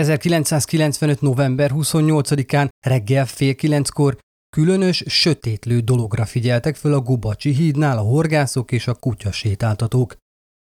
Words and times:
1995. 0.00 1.20
november 1.20 1.70
28-án 1.74 2.68
reggel 2.86 3.26
fél 3.26 3.54
kilenckor 3.54 4.18
különös, 4.56 5.04
sötétlő 5.06 5.80
dologra 5.80 6.24
figyeltek 6.24 6.76
föl 6.76 6.94
a 6.94 7.00
Gubacsi 7.00 7.54
hídnál 7.54 7.98
a 7.98 8.02
horgászok 8.02 8.72
és 8.72 8.86
a 8.86 8.94
kutyasétáltatók. 8.94 10.16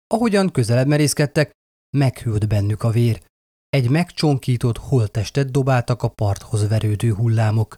Ahogyan 0.08 0.52
közelebb 0.52 0.88
merészkedtek, 0.88 1.52
meghűlt 1.98 2.48
bennük 2.48 2.84
a 2.84 2.90
vér. 2.90 3.22
Egy 3.70 3.90
megcsonkított 3.90 4.78
holttestet 4.78 5.52
dobáltak 5.52 6.04
a 6.04 6.08
parthoz 6.08 6.68
verődő 6.68 7.14
hullámok. 7.14 7.78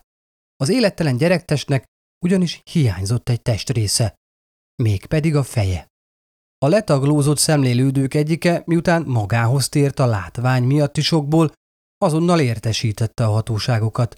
Az 0.55 0.69
élettelen 0.69 1.17
gyerektestnek 1.17 1.83
ugyanis 2.25 2.61
hiányzott 2.71 3.29
egy 3.29 3.41
testrésze, 3.41 4.15
mégpedig 4.83 5.35
a 5.35 5.43
feje. 5.43 5.87
A 6.65 6.67
letaglózott 6.67 7.37
szemlélődők 7.37 8.13
egyike, 8.13 8.63
miután 8.65 9.03
magához 9.07 9.69
tért 9.69 9.99
a 9.99 10.05
látvány 10.05 10.63
miatti 10.63 11.01
sokból, 11.01 11.51
azonnal 11.98 12.40
értesítette 12.40 13.26
a 13.26 13.31
hatóságokat. 13.31 14.15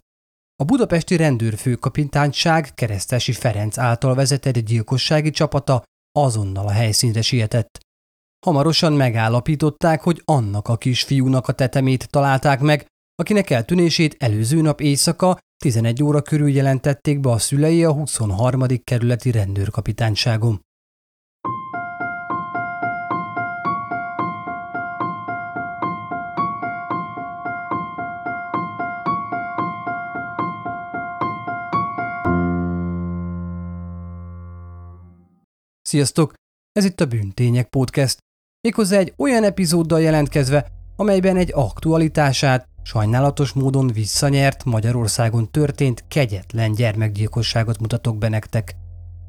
A 0.56 0.64
budapesti 0.64 1.16
rendőrfőkapitányság 1.16 2.74
keresztesi 2.74 3.32
Ferenc 3.32 3.78
által 3.78 4.16
vezetett 4.16 4.58
gyilkossági 4.58 5.30
csapata 5.30 5.84
azonnal 6.12 6.68
a 6.68 6.72
helyszínre 6.72 7.22
sietett. 7.22 7.80
Hamarosan 8.46 8.94
megállapították, 8.94 10.02
hogy 10.02 10.22
annak 10.26 10.68
a 10.68 10.78
kisfiúnak 10.78 11.48
a 11.48 11.52
tetemét 11.52 12.10
találták 12.10 12.60
meg, 12.60 12.86
akinek 13.16 13.50
eltűnését 13.50 14.16
előző 14.20 14.62
nap 14.62 14.82
éjszaka 14.82 15.38
11 15.64 16.04
óra 16.04 16.22
körül 16.22 16.50
jelentették 16.50 17.20
be 17.20 17.30
a 17.30 17.38
szülei 17.38 17.84
a 17.84 17.92
23. 17.92 18.66
kerületi 18.84 19.32
rendőrkapitányságon. 19.32 20.66
Sziasztok! 35.88 36.34
Ez 36.72 36.86
itt 36.86 37.02
a 37.02 37.06
Bűntények 37.06 37.70
Podcast. 37.70 38.18
Méghozzá 38.62 38.98
egy 38.98 39.14
olyan 39.18 39.44
epizóddal 39.44 40.02
jelentkezve, 40.02 40.68
amelyben 40.96 41.38
egy 41.38 41.52
aktualitását 41.54 42.68
sajnálatos 42.84 43.54
módon 43.54 43.88
visszanyert 43.88 44.64
Magyarországon 44.64 45.52
történt 45.52 46.06
kegyetlen 46.08 46.72
gyermekgyilkosságot 46.72 47.80
mutatok 47.80 48.18
be 48.18 48.28
nektek. 48.28 48.76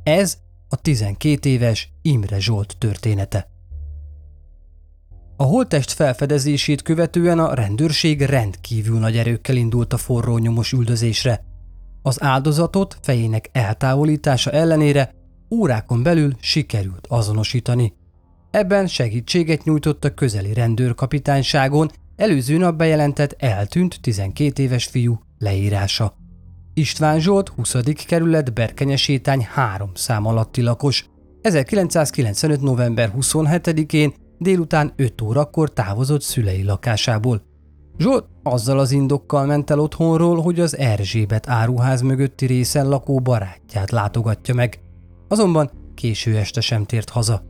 Ez 0.02 0.38
a 0.68 0.76
12 0.76 1.48
éves 1.48 1.92
Imre 2.02 2.40
Zsolt 2.40 2.76
története. 2.78 3.48
A 5.36 5.42
holttest 5.42 5.92
felfedezését 5.92 6.82
követően 6.82 7.38
a 7.38 7.54
rendőrség 7.54 8.22
rendkívül 8.22 8.98
nagy 8.98 9.16
erőkkel 9.16 9.56
indult 9.56 9.92
a 9.92 9.96
forró 9.96 10.38
nyomos 10.38 10.72
üldözésre. 10.72 11.44
Az 12.02 12.22
áldozatot 12.22 12.98
fejének 13.02 13.48
eltávolítása 13.52 14.50
ellenére 14.50 15.16
órákon 15.50 16.02
belül 16.02 16.32
sikerült 16.40 17.06
azonosítani. 17.08 17.92
Ebben 18.50 18.86
segítséget 18.86 19.64
nyújtott 19.64 20.04
a 20.04 20.14
közeli 20.14 20.52
rendőrkapitányságon 20.52 21.90
előző 22.16 22.56
nap 22.56 22.76
bejelentett 22.76 23.34
eltűnt 23.38 23.98
12 24.00 24.62
éves 24.62 24.84
fiú 24.84 25.20
leírása. 25.38 26.16
István 26.74 27.20
Zsolt 27.20 27.48
20. 27.48 27.76
kerület 28.06 28.52
Berkenyesétány 28.52 29.46
3 29.50 29.90
szám 29.94 30.26
alatti 30.26 30.62
lakos. 30.62 31.06
1995. 31.42 32.60
november 32.60 33.12
27-én 33.20 34.14
délután 34.38 34.92
5 34.96 35.22
órakor 35.22 35.72
távozott 35.72 36.22
szülei 36.22 36.64
lakásából. 36.64 37.42
Zsolt 37.98 38.26
azzal 38.42 38.78
az 38.78 38.90
indokkal 38.90 39.46
ment 39.46 39.70
el 39.70 39.80
otthonról, 39.80 40.40
hogy 40.40 40.60
az 40.60 40.76
Erzsébet 40.76 41.48
áruház 41.48 42.00
mögötti 42.00 42.46
részen 42.46 42.88
lakó 42.88 43.20
barátját 43.20 43.90
látogatja 43.90 44.54
meg– 44.54 44.78
Azonban 45.28 45.70
késő 45.94 46.36
este 46.36 46.60
sem 46.60 46.84
tért 46.84 47.10
haza. 47.10 47.42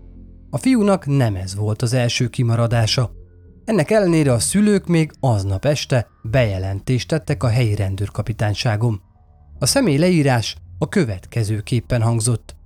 A 0.50 0.59
fiúnak 0.59 1.06
nem 1.06 1.34
ez 1.34 1.55
volt 1.55 1.83
az 1.83 1.93
első 1.93 2.28
kimaradása. 2.28 3.12
Ennek 3.65 3.91
ellenére 3.91 4.33
a 4.33 4.39
szülők 4.39 4.87
még 4.87 5.12
aznap 5.21 5.65
este 5.65 6.06
bejelentést 6.22 7.09
tettek 7.09 7.43
a 7.43 7.49
helyi 7.49 7.75
rendőrkapitányságom. 7.75 9.00
A 9.59 9.66
személy 9.66 9.97
leírás 9.97 10.56
a 10.78 10.89
következőképpen 10.89 12.03
hangzott. 12.03 12.56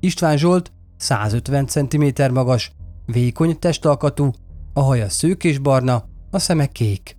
István 0.00 0.36
Zsolt 0.36 0.72
150 0.96 1.66
cm 1.66 2.32
magas, 2.32 2.72
vékony 3.06 3.58
testalkatú, 3.58 4.30
a 4.72 4.80
haja 4.80 5.08
szők 5.08 5.44
és 5.44 5.58
barna, 5.58 6.04
a 6.30 6.38
szeme 6.38 6.66
kék. 6.66 7.16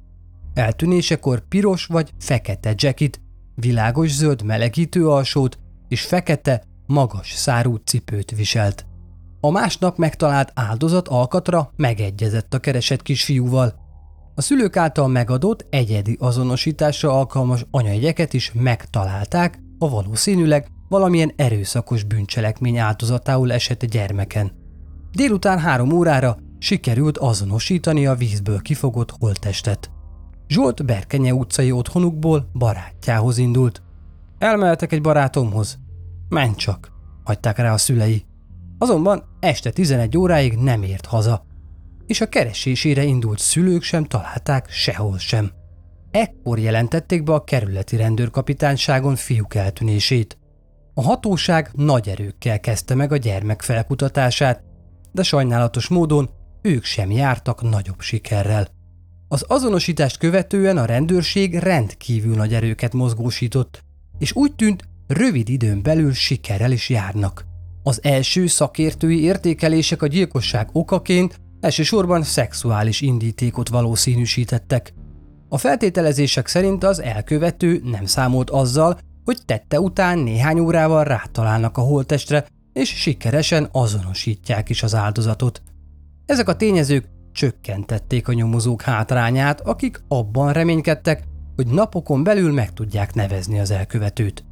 Eltűnésekor 0.54 1.48
piros 1.48 1.86
vagy 1.86 2.14
fekete 2.20 2.74
jacket, 2.76 3.22
világos 3.56 4.12
zöld 4.12 4.44
melegítő 4.44 5.10
alsót 5.10 5.60
és 5.88 6.02
fekete 6.02 6.64
magas 6.88 7.34
szárú 7.34 7.76
cipőt 7.76 8.32
viselt. 8.32 8.86
A 9.40 9.52
másnap 9.52 9.98
megtalált 9.98 10.52
áldozat 10.56 11.08
alkatra 11.08 11.72
megegyezett 11.76 12.54
a 12.54 12.60
keresett 12.60 13.02
kisfiúval. 13.02 13.74
A 14.36 14.42
szülők 14.42 14.78
által 14.78 15.08
megadott 15.08 15.66
egyedi 15.70 16.18
azonosításra 16.20 17.12
alkalmas 17.12 17.66
anyajegyeket 17.72 18.34
is 18.34 18.52
megtalálták 18.54 19.60
a 19.80 19.90
valószínűleg 19.90 20.68
valamilyen 20.90 21.34
erőszakos 21.36 22.04
bűncselekmény 22.04 22.78
áldozatául 22.78 23.52
esett 23.52 23.86
gyermeken. 23.86 24.52
Délután 25.12 25.60
három 25.60 25.92
órára 25.92 26.38
sikerült 26.60 27.18
azonosítani 27.18 28.06
a 28.06 28.16
vízből 28.16 28.62
kifogott 28.62 29.12
holttestet. 29.20 29.92
Zsolt 30.48 30.86
Berkenye 30.86 31.34
utcai 31.34 31.72
otthonukból 31.72 32.50
barátjához 32.54 33.38
indult. 33.38 33.82
Elmehetek 34.38 34.92
egy 34.92 35.02
barátomhoz, 35.02 35.80
Menj 36.30 36.56
csak, 36.56 36.92
hagyták 37.24 37.58
rá 37.58 37.74
a 37.74 37.78
szülei. 37.78 38.26
Azonban 38.78 39.24
este 39.40 39.72
11 39.72 40.18
óráig 40.18 40.54
nem 40.54 40.84
ért 40.84 41.06
haza, 41.06 41.46
és 42.06 42.22
a 42.22 42.30
keresésére 42.30 43.04
indult 43.04 43.40
szülők 43.40 43.82
sem 43.82 44.04
találták 44.04 44.70
sehol 44.70 45.18
sem. 45.18 45.52
Ekkor 46.12 46.60
jelentették 46.60 47.24
be 47.24 47.34
a 47.34 47.44
kerületi 47.44 47.96
rendőrkapitányságon 47.96 49.16
fiúk 49.16 49.56
eltűnését. 49.56 50.38
A 50.94 51.02
hatóság 51.02 51.70
nagy 51.74 52.10
erőkkel 52.10 52.60
kezdte 52.60 52.96
meg 52.96 53.12
a 53.12 53.18
gyermek 53.18 53.62
felkutatását, 53.62 54.64
de 55.12 55.24
sajnálatos 55.24 55.88
módon 55.88 56.30
ők 56.62 56.84
sem 56.84 57.12
jártak 57.12 57.62
nagyobb 57.62 58.00
sikerrel. 58.00 58.68
Az 59.28 59.46
azonosítást 59.48 60.18
követően 60.18 60.78
a 60.78 60.86
rendőrség 60.86 61.56
rendkívül 61.56 62.36
nagy 62.36 62.54
erőket 62.54 62.94
mozgósított, 62.94 63.84
és 64.18 64.36
úgy 64.36 64.56
tűnt, 64.56 64.87
rövid 65.08 65.50
időn 65.50 65.82
belül 65.82 66.14
sikerrel 66.14 66.72
is 66.72 66.90
járnak. 66.90 67.46
Az 67.84 68.00
első 68.04 68.48
szakértői 68.48 69.22
értékelések 69.22 70.02
a 70.02 70.08
gyilkosság 70.08 70.70
okaként 70.72 71.40
elsősorban 71.60 72.24
szexuális 72.24 73.02
indítékot 73.02 73.70
valószínűsítettek. 73.70 74.94
A 75.50 75.58
feltételezések 75.58 76.48
szerint 76.48 76.84
az 76.84 77.02
elkövető 77.02 77.82
nem 77.84 78.06
számolt 78.06 78.50
azzal, 78.50 79.00
hogy 79.26 79.38
tette 79.46 79.80
után 79.80 80.20
néhány 80.20 80.60
órával 80.60 81.04
rátalálnak 81.04 81.78
a 81.78 81.82
holtestre, 81.82 82.46
és 82.74 82.90
sikeresen 82.90 83.70
azonosítják 83.72 84.70
is 84.70 84.84
az 84.84 84.96
áldozatot. 84.96 85.62
Ezek 86.26 86.50
a 86.50 86.56
tényezők 86.56 87.06
csökkentették 87.32 88.28
a 88.28 88.34
nyomozók 88.34 88.82
hátrányát, 88.82 89.62
akik 89.62 90.02
abban 90.08 90.54
reménykedtek, 90.54 91.24
hogy 91.56 91.68
napokon 91.68 92.24
belül 92.24 92.54
meg 92.54 92.74
tudják 92.74 93.14
nevezni 93.14 93.60
az 93.60 93.72
elkövetőt. 93.72 94.47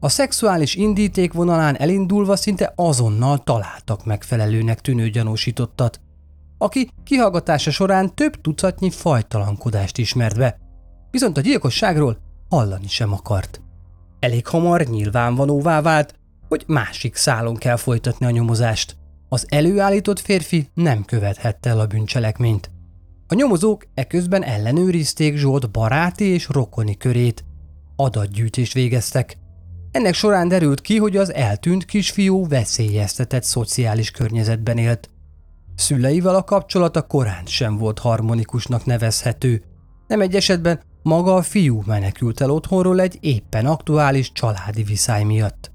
A 0.00 0.08
szexuális 0.08 0.74
indíték 0.74 1.32
vonalán 1.32 1.76
elindulva 1.76 2.36
szinte 2.36 2.72
azonnal 2.76 3.38
találtak 3.38 4.04
megfelelőnek 4.04 4.80
tűnő 4.80 5.08
gyanúsítottat, 5.08 6.00
aki 6.58 6.90
kihallgatása 7.04 7.70
során 7.70 8.14
több 8.14 8.40
tucatnyi 8.40 8.90
fajtalankodást 8.90 9.98
ismert 9.98 10.36
be, 10.36 10.58
viszont 11.10 11.36
a 11.36 11.40
gyilkosságról 11.40 12.18
hallani 12.48 12.88
sem 12.88 13.12
akart. 13.12 13.60
Elég 14.18 14.46
hamar 14.46 14.80
nyilvánvalóvá 14.80 15.80
vált, 15.80 16.14
hogy 16.48 16.64
másik 16.66 17.14
szálon 17.14 17.56
kell 17.56 17.76
folytatni 17.76 18.26
a 18.26 18.30
nyomozást. 18.30 18.96
Az 19.28 19.46
előállított 19.48 20.20
férfi 20.20 20.68
nem 20.74 21.04
követhette 21.04 21.70
el 21.70 21.80
a 21.80 21.86
bűncselekményt. 21.86 22.70
A 23.26 23.34
nyomozók 23.34 23.86
eközben 23.94 24.42
ellenőrizték 24.42 25.36
Zsolt 25.36 25.70
baráti 25.70 26.24
és 26.24 26.48
rokoni 26.48 26.96
körét. 26.96 27.44
Adatgyűjtést 27.96 28.72
végeztek. 28.72 29.38
Ennek 29.90 30.14
során 30.14 30.48
derült 30.48 30.80
ki, 30.80 30.98
hogy 30.98 31.16
az 31.16 31.34
eltűnt 31.34 31.84
kisfiú 31.84 32.48
veszélyeztetett 32.48 33.42
szociális 33.44 34.10
környezetben 34.10 34.78
élt. 34.78 35.10
Szüleivel 35.74 36.34
a 36.34 36.44
kapcsolata 36.44 37.02
korán 37.02 37.46
sem 37.46 37.76
volt 37.76 37.98
harmonikusnak 37.98 38.84
nevezhető. 38.84 39.62
Nem 40.06 40.20
egy 40.20 40.34
esetben 40.34 40.80
maga 41.02 41.34
a 41.34 41.42
fiú 41.42 41.82
menekült 41.86 42.40
el 42.40 42.50
otthonról 42.50 43.00
egy 43.00 43.18
éppen 43.20 43.66
aktuális 43.66 44.32
családi 44.32 44.82
viszály 44.82 45.24
miatt. 45.24 45.70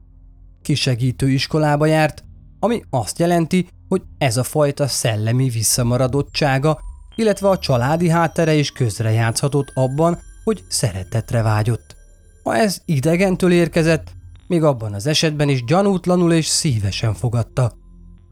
Kisegítő 0.61 1.29
iskolába 1.29 1.85
járt, 1.85 2.23
ami 2.59 2.83
azt 2.89 3.19
jelenti, 3.19 3.67
hogy 3.87 4.01
ez 4.17 4.37
a 4.37 4.43
fajta 4.43 4.87
szellemi 4.87 5.49
visszamaradottsága, 5.49 6.79
illetve 7.15 7.49
a 7.49 7.57
családi 7.57 8.09
háttere 8.09 8.53
is 8.53 8.71
közrejátszhatott 8.71 9.71
abban, 9.73 10.19
hogy 10.43 10.63
szeretetre 10.67 11.41
vágyott. 11.41 11.95
Ha 12.43 12.55
ez 12.55 12.81
idegentől 12.85 13.51
érkezett, 13.51 14.11
még 14.47 14.63
abban 14.63 14.93
az 14.93 15.07
esetben 15.07 15.49
is 15.49 15.63
gyanútlanul 15.63 16.33
és 16.33 16.45
szívesen 16.45 17.13
fogadta. 17.13 17.71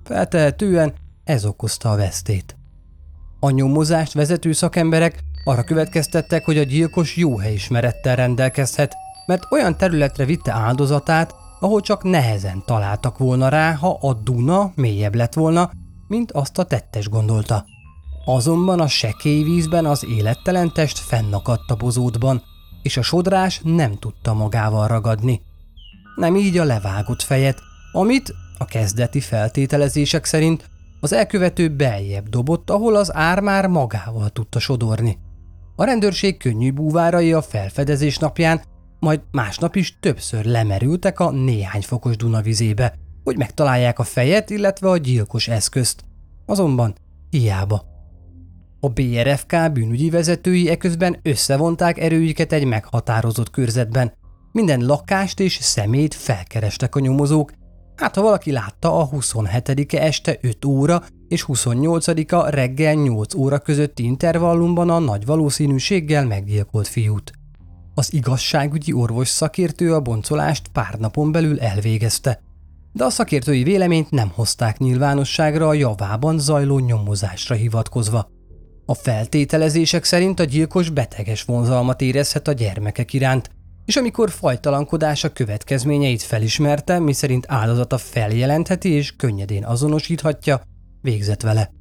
Feltehetően 0.03 0.93
ez 1.23 1.45
okozta 1.45 1.91
a 1.91 1.95
vesztét. 1.95 2.57
A 3.39 3.49
nyomozást 3.49 4.13
vezető 4.13 4.51
szakemberek 4.51 5.23
arra 5.43 5.63
következtettek, 5.63 6.45
hogy 6.45 6.57
a 6.57 6.63
gyilkos 6.63 7.15
jó 7.15 7.37
helyismerettel 7.37 8.15
rendelkezhet, 8.15 8.95
mert 9.25 9.51
olyan 9.51 9.77
területre 9.77 10.25
vitte 10.25 10.51
áldozatát, 10.51 11.35
ahol 11.59 11.81
csak 11.81 12.03
nehezen 12.03 12.63
találtak 12.65 13.17
volna 13.17 13.49
rá, 13.49 13.73
ha 13.73 13.97
a 14.01 14.13
Duna 14.13 14.71
mélyebb 14.75 15.15
lett 15.15 15.33
volna, 15.33 15.71
mint 16.07 16.31
azt 16.31 16.57
a 16.57 16.63
tettes 16.63 17.09
gondolta. 17.09 17.65
Azonban 18.25 18.79
a 18.79 18.87
sekély 18.87 19.43
vízben 19.43 19.85
az 19.85 20.05
élettelen 20.05 20.73
test 20.73 20.97
fennakadt 20.97 21.71
a 21.71 21.75
bozótban, 21.75 22.43
és 22.81 22.97
a 22.97 23.01
sodrás 23.01 23.61
nem 23.63 23.97
tudta 23.97 24.33
magával 24.33 24.87
ragadni. 24.87 25.41
Nem 26.15 26.35
így 26.35 26.57
a 26.57 26.63
levágott 26.63 27.21
fejet, 27.21 27.61
amit 27.91 28.33
a 28.57 28.65
kezdeti 28.65 29.19
feltételezések 29.19 30.25
szerint 30.25 30.69
az 30.99 31.13
elkövető 31.13 31.75
beljebb 31.75 32.29
dobott, 32.29 32.69
ahol 32.69 32.95
az 32.95 33.15
ár 33.15 33.39
már 33.39 33.67
magával 33.67 34.29
tudta 34.29 34.59
sodorni. 34.59 35.17
A 35.75 35.83
rendőrség 35.83 36.37
könnyű 36.37 36.71
búvárai 36.71 37.33
a 37.33 37.41
felfedezés 37.41 38.17
napján, 38.17 38.61
majd 38.99 39.21
másnap 39.31 39.75
is 39.75 39.97
többször 39.99 40.45
lemerültek 40.45 41.19
a 41.19 41.31
néhány 41.31 41.81
fokos 41.81 42.15
Dunavizébe, 42.15 42.95
hogy 43.23 43.37
megtalálják 43.37 43.99
a 43.99 44.03
fejet, 44.03 44.49
illetve 44.49 44.89
a 44.89 44.97
gyilkos 44.97 45.47
eszközt. 45.47 46.03
Azonban 46.45 46.95
hiába. 47.29 47.83
A 48.79 48.89
BRFK 48.89 49.71
bűnügyi 49.73 50.09
vezetői 50.09 50.69
eközben 50.69 51.19
összevonták 51.21 51.99
erőiket 51.99 52.53
egy 52.53 52.65
meghatározott 52.65 53.49
körzetben. 53.49 54.13
Minden 54.51 54.85
lakást 54.85 55.39
és 55.39 55.57
szemét 55.61 56.13
felkerestek 56.13 56.95
a 56.95 56.99
nyomozók, 56.99 57.51
hát 57.95 58.15
ha 58.15 58.21
valaki 58.21 58.51
látta 58.51 58.99
a 58.99 59.09
27-e 59.09 60.01
este 60.01 60.37
5 60.41 60.65
óra 60.65 61.03
és 61.27 61.45
28-a 61.47 62.49
reggel 62.49 62.93
8 62.93 63.33
óra 63.33 63.59
közötti 63.59 64.03
intervallumban 64.03 64.89
a 64.89 64.99
nagy 64.99 65.25
valószínűséggel 65.25 66.25
meggyilkolt 66.25 66.87
fiút. 66.87 67.31
Az 67.95 68.13
igazságügyi 68.13 68.93
orvos 68.93 69.27
szakértő 69.27 69.93
a 69.93 70.01
boncolást 70.01 70.67
pár 70.67 70.95
napon 70.99 71.31
belül 71.31 71.59
elvégezte, 71.59 72.41
de 72.93 73.03
a 73.03 73.09
szakértői 73.09 73.63
véleményt 73.63 74.11
nem 74.11 74.31
hozták 74.35 74.77
nyilvánosságra 74.77 75.67
a 75.67 75.73
javában 75.73 76.39
zajló 76.39 76.79
nyomozásra 76.79 77.55
hivatkozva. 77.55 78.29
A 78.89 78.93
feltételezések 78.93 80.03
szerint 80.03 80.39
a 80.39 80.43
gyilkos 80.43 80.89
beteges 80.89 81.43
vonzalmat 81.43 82.01
érezhet 82.01 82.47
a 82.47 82.51
gyermekek 82.51 83.13
iránt, 83.13 83.49
és 83.85 83.95
amikor 83.95 84.29
fajtalankodása 84.29 85.29
következményeit 85.29 86.21
felismerte, 86.21 86.99
miszerint 86.99 87.45
áldozata 87.47 87.97
feljelentheti 87.97 88.89
és 88.89 89.15
könnyedén 89.15 89.65
azonosíthatja, 89.65 90.61
végzett 91.01 91.41
vele. 91.41 91.71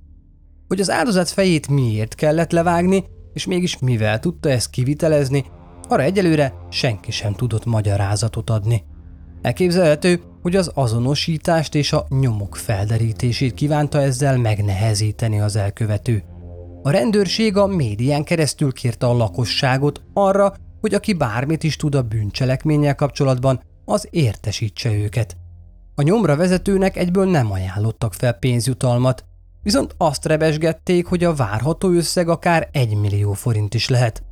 Hogy 0.66 0.80
az 0.80 0.90
áldozat 0.90 1.28
fejét 1.28 1.68
miért 1.68 2.14
kellett 2.14 2.50
levágni, 2.50 3.04
és 3.32 3.46
mégis 3.46 3.78
mivel 3.78 4.18
tudta 4.18 4.48
ezt 4.50 4.70
kivitelezni, 4.70 5.44
arra 5.88 6.02
egyelőre 6.02 6.54
senki 6.70 7.10
sem 7.10 7.32
tudott 7.32 7.64
magyarázatot 7.64 8.50
adni. 8.50 8.84
Elképzelhető, 9.42 10.22
hogy 10.42 10.56
az 10.56 10.70
azonosítást 10.74 11.74
és 11.74 11.92
a 11.92 12.06
nyomok 12.08 12.56
felderítését 12.56 13.54
kívánta 13.54 14.00
ezzel 14.00 14.36
megnehezíteni 14.36 15.40
az 15.40 15.56
elkövető. 15.56 16.24
A 16.82 16.90
rendőrség 16.90 17.56
a 17.56 17.66
médián 17.66 18.24
keresztül 18.24 18.72
kérte 18.72 19.06
a 19.06 19.16
lakosságot 19.16 20.02
arra, 20.12 20.54
hogy 20.80 20.94
aki 20.94 21.12
bármit 21.12 21.62
is 21.62 21.76
tud 21.76 21.94
a 21.94 22.02
bűncselekménnyel 22.02 22.94
kapcsolatban, 22.94 23.62
az 23.84 24.08
értesítse 24.10 24.92
őket. 24.92 25.36
A 25.94 26.02
nyomra 26.02 26.36
vezetőnek 26.36 26.96
egyből 26.96 27.30
nem 27.30 27.52
ajánlottak 27.52 28.14
fel 28.14 28.32
pénzjutalmat, 28.32 29.24
viszont 29.62 29.94
azt 29.98 30.24
rebesgették, 30.24 31.06
hogy 31.06 31.24
a 31.24 31.34
várható 31.34 31.90
összeg 31.90 32.28
akár 32.28 32.68
1 32.72 32.96
millió 32.96 33.32
forint 33.32 33.74
is 33.74 33.88
lehet. 33.88 34.22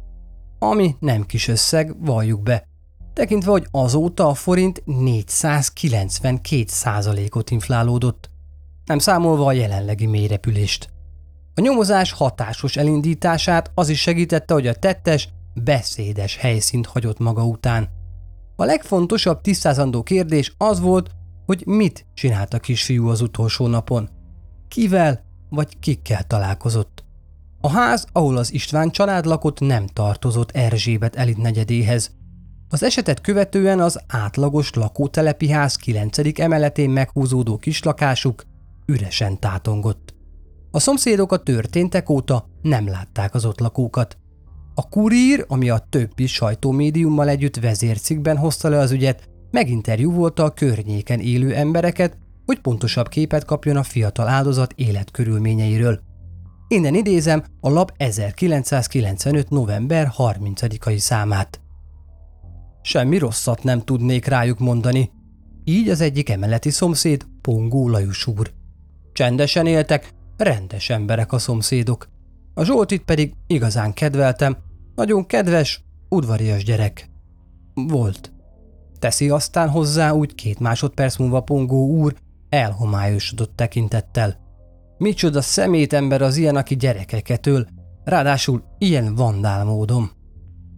Ami 0.59 0.97
nem 0.99 1.23
kis 1.23 1.49
összeg, 1.49 2.05
valljuk 2.05 2.43
be, 2.43 2.69
tekintve, 3.13 3.51
hogy 3.51 3.67
azóta 3.71 4.29
a 4.29 4.35
forint 4.35 4.83
492 4.85 7.29
ot 7.31 7.51
inflálódott, 7.51 8.31
nem 8.85 8.99
számolva 8.99 9.47
a 9.47 9.53
jelenlegi 9.53 10.07
mélyrepülést. 10.07 10.95
A 11.59 11.61
nyomozás 11.61 12.13
hatásos 12.13 12.77
elindítását 12.77 13.71
az 13.75 13.89
is 13.89 14.01
segítette, 14.01 14.55
hogy 14.55 14.67
a 14.67 14.75
tettes 14.75 15.29
beszédes 15.55 16.37
helyszínt 16.37 16.87
hagyott 16.87 17.19
maga 17.19 17.45
után. 17.45 17.89
A 18.57 18.65
legfontosabb 18.65 19.41
tisztázandó 19.41 20.03
kérdés 20.03 20.55
az 20.59 20.81
volt, 20.81 21.11
hogy 21.47 21.63
mit 21.67 22.07
csinált 22.15 22.55
a 22.55 22.59
kisfiú 22.59 23.09
az 23.09 23.21
utolsó 23.21 23.67
napon. 23.67 24.09
Kivel 24.69 25.25
vagy 25.51 25.79
kikkel 25.79 26.23
találkozott. 26.23 27.05
A 27.61 27.69
ház, 27.69 28.07
ahol 28.13 28.37
az 28.37 28.53
István 28.53 28.91
család 28.91 29.27
lakott, 29.27 29.61
nem 29.61 29.87
tartozott 29.87 30.51
Erzsébet 30.51 31.17
elit 31.17 31.39
negyedéhez. 31.39 32.11
Az 32.69 32.83
esetet 32.83 33.21
követően 33.21 33.81
az 33.81 34.01
átlagos 34.07 34.75
lakótelepi 34.75 35.51
ház 35.51 35.77
9. 35.77 36.19
emeletén 36.41 36.91
meghúzódó 36.91 37.57
kislakásuk 37.57 38.45
üresen 38.87 39.41
tátongott. 39.41 40.16
A 40.77 40.79
szomszédok 40.79 41.33
a 41.33 41.37
történtek 41.37 42.11
óta 42.11 42.49
nem 42.63 42.89
látták 42.89 43.35
az 43.35 43.45
ott 43.45 43.61
lakókat. 43.61 44.19
A 44.75 44.89
kurír, 44.89 45.45
ami 45.49 45.71
a 45.71 45.87
többi 45.91 46.27
sajtómédiummal 46.27 47.29
együtt 47.29 47.57
vezércikben 47.57 48.37
hozta 48.37 48.69
le 48.69 48.79
az 48.79 48.91
ügyet, 48.91 49.29
meginterjúvolta 49.51 50.45
a 50.45 50.51
környéken 50.51 51.21
élő 51.21 51.55
embereket, 51.55 52.19
hogy 52.47 52.61
pontosabb 52.61 53.09
képet 53.09 53.45
kapjon 53.45 53.77
a 53.77 53.83
fiatal 53.83 54.29
áldozat 54.29 54.73
életkörülményeiről. 54.73 56.01
Innen 56.69 56.95
idézem 56.95 57.45
a 57.61 57.69
lap 57.69 57.93
1995. 57.97 59.49
november 59.49 60.13
30-ai 60.19 60.99
számát. 60.99 61.61
Semmi 62.83 63.19
rosszat 63.19 63.63
nem 63.63 63.83
tudnék 63.83 64.27
rájuk 64.27 64.59
mondani. 64.59 65.11
Így 65.65 65.89
az 65.89 66.01
egyik 66.01 66.29
emeleti 66.29 66.71
szomszéd 66.71 67.27
Pongó 67.41 67.89
Lajos 67.89 68.27
úr. 68.27 68.53
Csendesen 69.13 69.67
éltek, 69.67 70.15
rendes 70.37 70.91
emberek 70.91 71.33
a 71.33 71.39
szomszédok. 71.39 72.09
A 72.55 72.65
Zsoltit 72.65 73.03
pedig 73.03 73.35
igazán 73.47 73.93
kedveltem, 73.93 74.57
nagyon 74.95 75.27
kedves, 75.27 75.85
udvarias 76.09 76.65
gyerek. 76.65 77.11
Volt. 77.75 78.33
Teszi 78.99 79.29
aztán 79.29 79.69
hozzá 79.69 80.11
úgy 80.11 80.35
két 80.35 80.59
másodperc 80.59 81.17
múlva 81.17 81.41
Pongó 81.41 81.87
úr 81.87 82.15
elhomályosodott 82.49 83.57
tekintettel. 83.57 84.37
Micsoda 84.99 85.41
szemét 85.41 85.93
ember 85.93 86.23
az 86.23 86.37
ilyen, 86.37 86.57
aki 86.57 86.77
gyerekeket 86.77 87.47
öl, 87.47 87.67
ráadásul 88.05 88.63
ilyen 88.79 89.15
vandál 89.15 89.65
módon. 89.65 90.11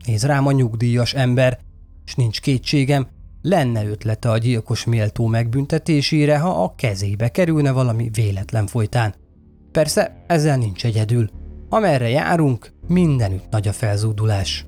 Néz 0.06 0.24
rám 0.24 0.46
a 0.46 0.52
nyugdíjas 0.52 1.14
ember, 1.14 1.58
és 2.04 2.14
nincs 2.14 2.40
kétségem, 2.40 3.06
lenne 3.42 3.84
ötlete 3.84 4.30
a 4.30 4.38
gyilkos 4.38 4.84
méltó 4.84 5.26
megbüntetésére, 5.26 6.38
ha 6.38 6.62
a 6.62 6.74
kezébe 6.74 7.28
kerülne 7.28 7.70
valami 7.70 8.10
véletlen 8.12 8.66
folytán. 8.66 9.14
Persze 9.72 10.24
ezzel 10.26 10.56
nincs 10.56 10.84
egyedül. 10.84 11.30
Amerre 11.68 12.08
járunk, 12.08 12.72
mindenütt 12.86 13.50
nagy 13.50 13.68
a 13.68 13.72
felzúdulás. 13.72 14.66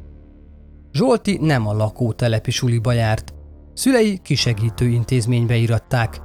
Zsolti 0.93 1.39
nem 1.41 1.67
a 1.67 1.73
lakótelepi 1.73 2.51
suliba 2.51 2.93
járt. 2.93 3.35
Szülei 3.75 4.19
kisegítő 4.23 4.89
intézménybe 4.89 5.57
iratták. 5.57 6.21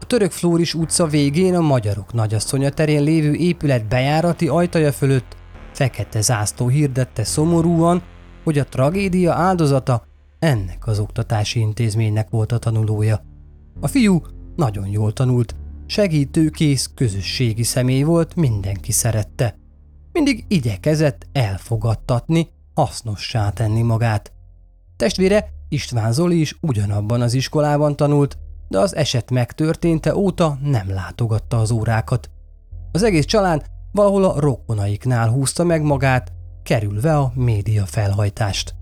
A 0.00 0.06
török 0.06 0.30
Flóris 0.30 0.74
utca 0.74 1.06
végén 1.06 1.54
a 1.54 1.60
Magyarok 1.60 2.12
nagyasszonya 2.12 2.70
terén 2.70 3.02
lévő 3.02 3.32
épület 3.32 3.88
bejárati 3.88 4.48
ajtaja 4.48 4.92
fölött 4.92 5.36
fekete 5.72 6.20
zászló 6.20 6.68
hirdette 6.68 7.24
szomorúan, 7.24 8.02
hogy 8.44 8.58
a 8.58 8.64
tragédia 8.64 9.32
áldozata 9.32 10.06
ennek 10.38 10.86
az 10.86 10.98
oktatási 10.98 11.60
intézménynek 11.60 12.30
volt 12.30 12.52
a 12.52 12.58
tanulója. 12.58 13.24
A 13.80 13.86
fiú 13.86 14.22
nagyon 14.56 14.86
jól 14.86 15.12
tanult, 15.12 15.54
segítőkész 15.92 16.90
közösségi 16.94 17.62
személy 17.62 18.02
volt, 18.02 18.34
mindenki 18.34 18.92
szerette. 18.92 19.58
Mindig 20.12 20.44
igyekezett 20.48 21.26
elfogadtatni, 21.32 22.48
hasznossá 22.74 23.50
tenni 23.50 23.82
magát. 23.82 24.32
Testvére 24.96 25.48
István 25.68 26.12
Zoli 26.12 26.40
is 26.40 26.56
ugyanabban 26.60 27.20
az 27.20 27.34
iskolában 27.34 27.96
tanult, 27.96 28.38
de 28.68 28.78
az 28.78 28.94
eset 28.94 29.30
megtörténte 29.30 30.16
óta 30.16 30.58
nem 30.62 30.90
látogatta 30.90 31.58
az 31.58 31.70
órákat. 31.70 32.30
Az 32.92 33.02
egész 33.02 33.24
család 33.24 33.66
valahol 33.90 34.24
a 34.24 34.40
rokonaiknál 34.40 35.28
húzta 35.28 35.64
meg 35.64 35.82
magát, 35.82 36.32
kerülve 36.62 37.18
a 37.18 37.32
média 37.34 37.86
felhajtást. 37.86 38.74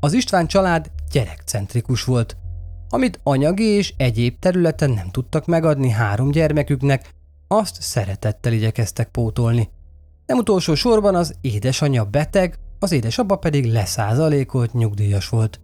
Az 0.00 0.12
István 0.12 0.46
család 0.46 0.90
gyerekcentrikus 1.12 2.04
volt. 2.04 2.36
Amit 2.96 3.20
anyagi 3.22 3.64
és 3.64 3.94
egyéb 3.96 4.38
területen 4.38 4.90
nem 4.90 5.10
tudtak 5.10 5.46
megadni 5.46 5.90
három 5.90 6.30
gyermeküknek, 6.30 7.14
azt 7.48 7.82
szeretettel 7.82 8.52
igyekeztek 8.52 9.08
pótolni. 9.08 9.68
Nem 10.26 10.38
utolsó 10.38 10.74
sorban 10.74 11.14
az 11.14 11.34
édesanyja 11.40 12.04
beteg, 12.04 12.58
az 12.78 12.92
édesapa 12.92 13.36
pedig 13.36 13.64
leszázalékolt 13.64 14.72
nyugdíjas 14.72 15.28
volt. 15.28 15.60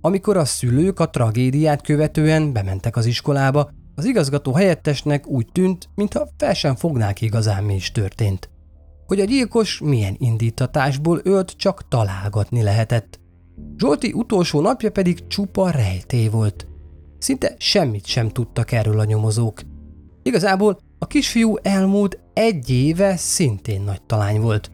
Amikor 0.00 0.36
a 0.36 0.44
szülők 0.44 1.00
a 1.00 1.10
tragédiát 1.10 1.82
követően 1.82 2.52
bementek 2.52 2.96
az 2.96 3.06
iskolába, 3.06 3.70
az 3.94 4.04
igazgató 4.04 4.52
helyettesnek 4.52 5.26
úgy 5.26 5.46
tűnt, 5.52 5.88
mintha 5.94 6.28
fel 6.36 6.54
sem 6.54 6.76
fognák 6.76 7.20
igazán 7.20 7.64
mi 7.64 7.74
is 7.74 7.92
történt. 7.92 8.50
Hogy 9.06 9.20
a 9.20 9.24
gyilkos 9.24 9.80
milyen 9.80 10.16
indítatásból 10.18 11.20
ölt, 11.22 11.50
csak 11.56 11.88
találgatni 11.88 12.62
lehetett. 12.62 13.20
Zsolti 13.76 14.12
utolsó 14.12 14.60
napja 14.60 14.90
pedig 14.90 15.26
csupa 15.26 15.70
rejtély 15.70 16.28
volt. 16.28 16.68
Szinte 17.20 17.54
semmit 17.58 18.06
sem 18.06 18.28
tudtak 18.28 18.72
erről 18.72 18.98
a 18.98 19.04
nyomozók. 19.04 19.60
Igazából 20.22 20.78
a 20.98 21.06
kisfiú 21.06 21.56
elmúlt 21.62 22.18
egy 22.32 22.70
éve 22.70 23.16
szintén 23.16 23.82
nagy 23.82 24.02
talány 24.02 24.40
volt. 24.40 24.70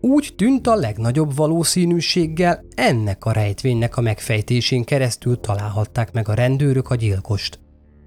Úgy 0.00 0.32
tűnt 0.36 0.66
a 0.66 0.74
legnagyobb 0.74 1.36
valószínűséggel 1.36 2.64
ennek 2.74 3.24
a 3.24 3.32
rejtvénynek 3.32 3.96
a 3.96 4.00
megfejtésén 4.00 4.84
keresztül 4.84 5.40
találhatták 5.40 6.12
meg 6.12 6.28
a 6.28 6.34
rendőrök 6.34 6.90
a 6.90 6.94
gyilkost. 6.94 7.60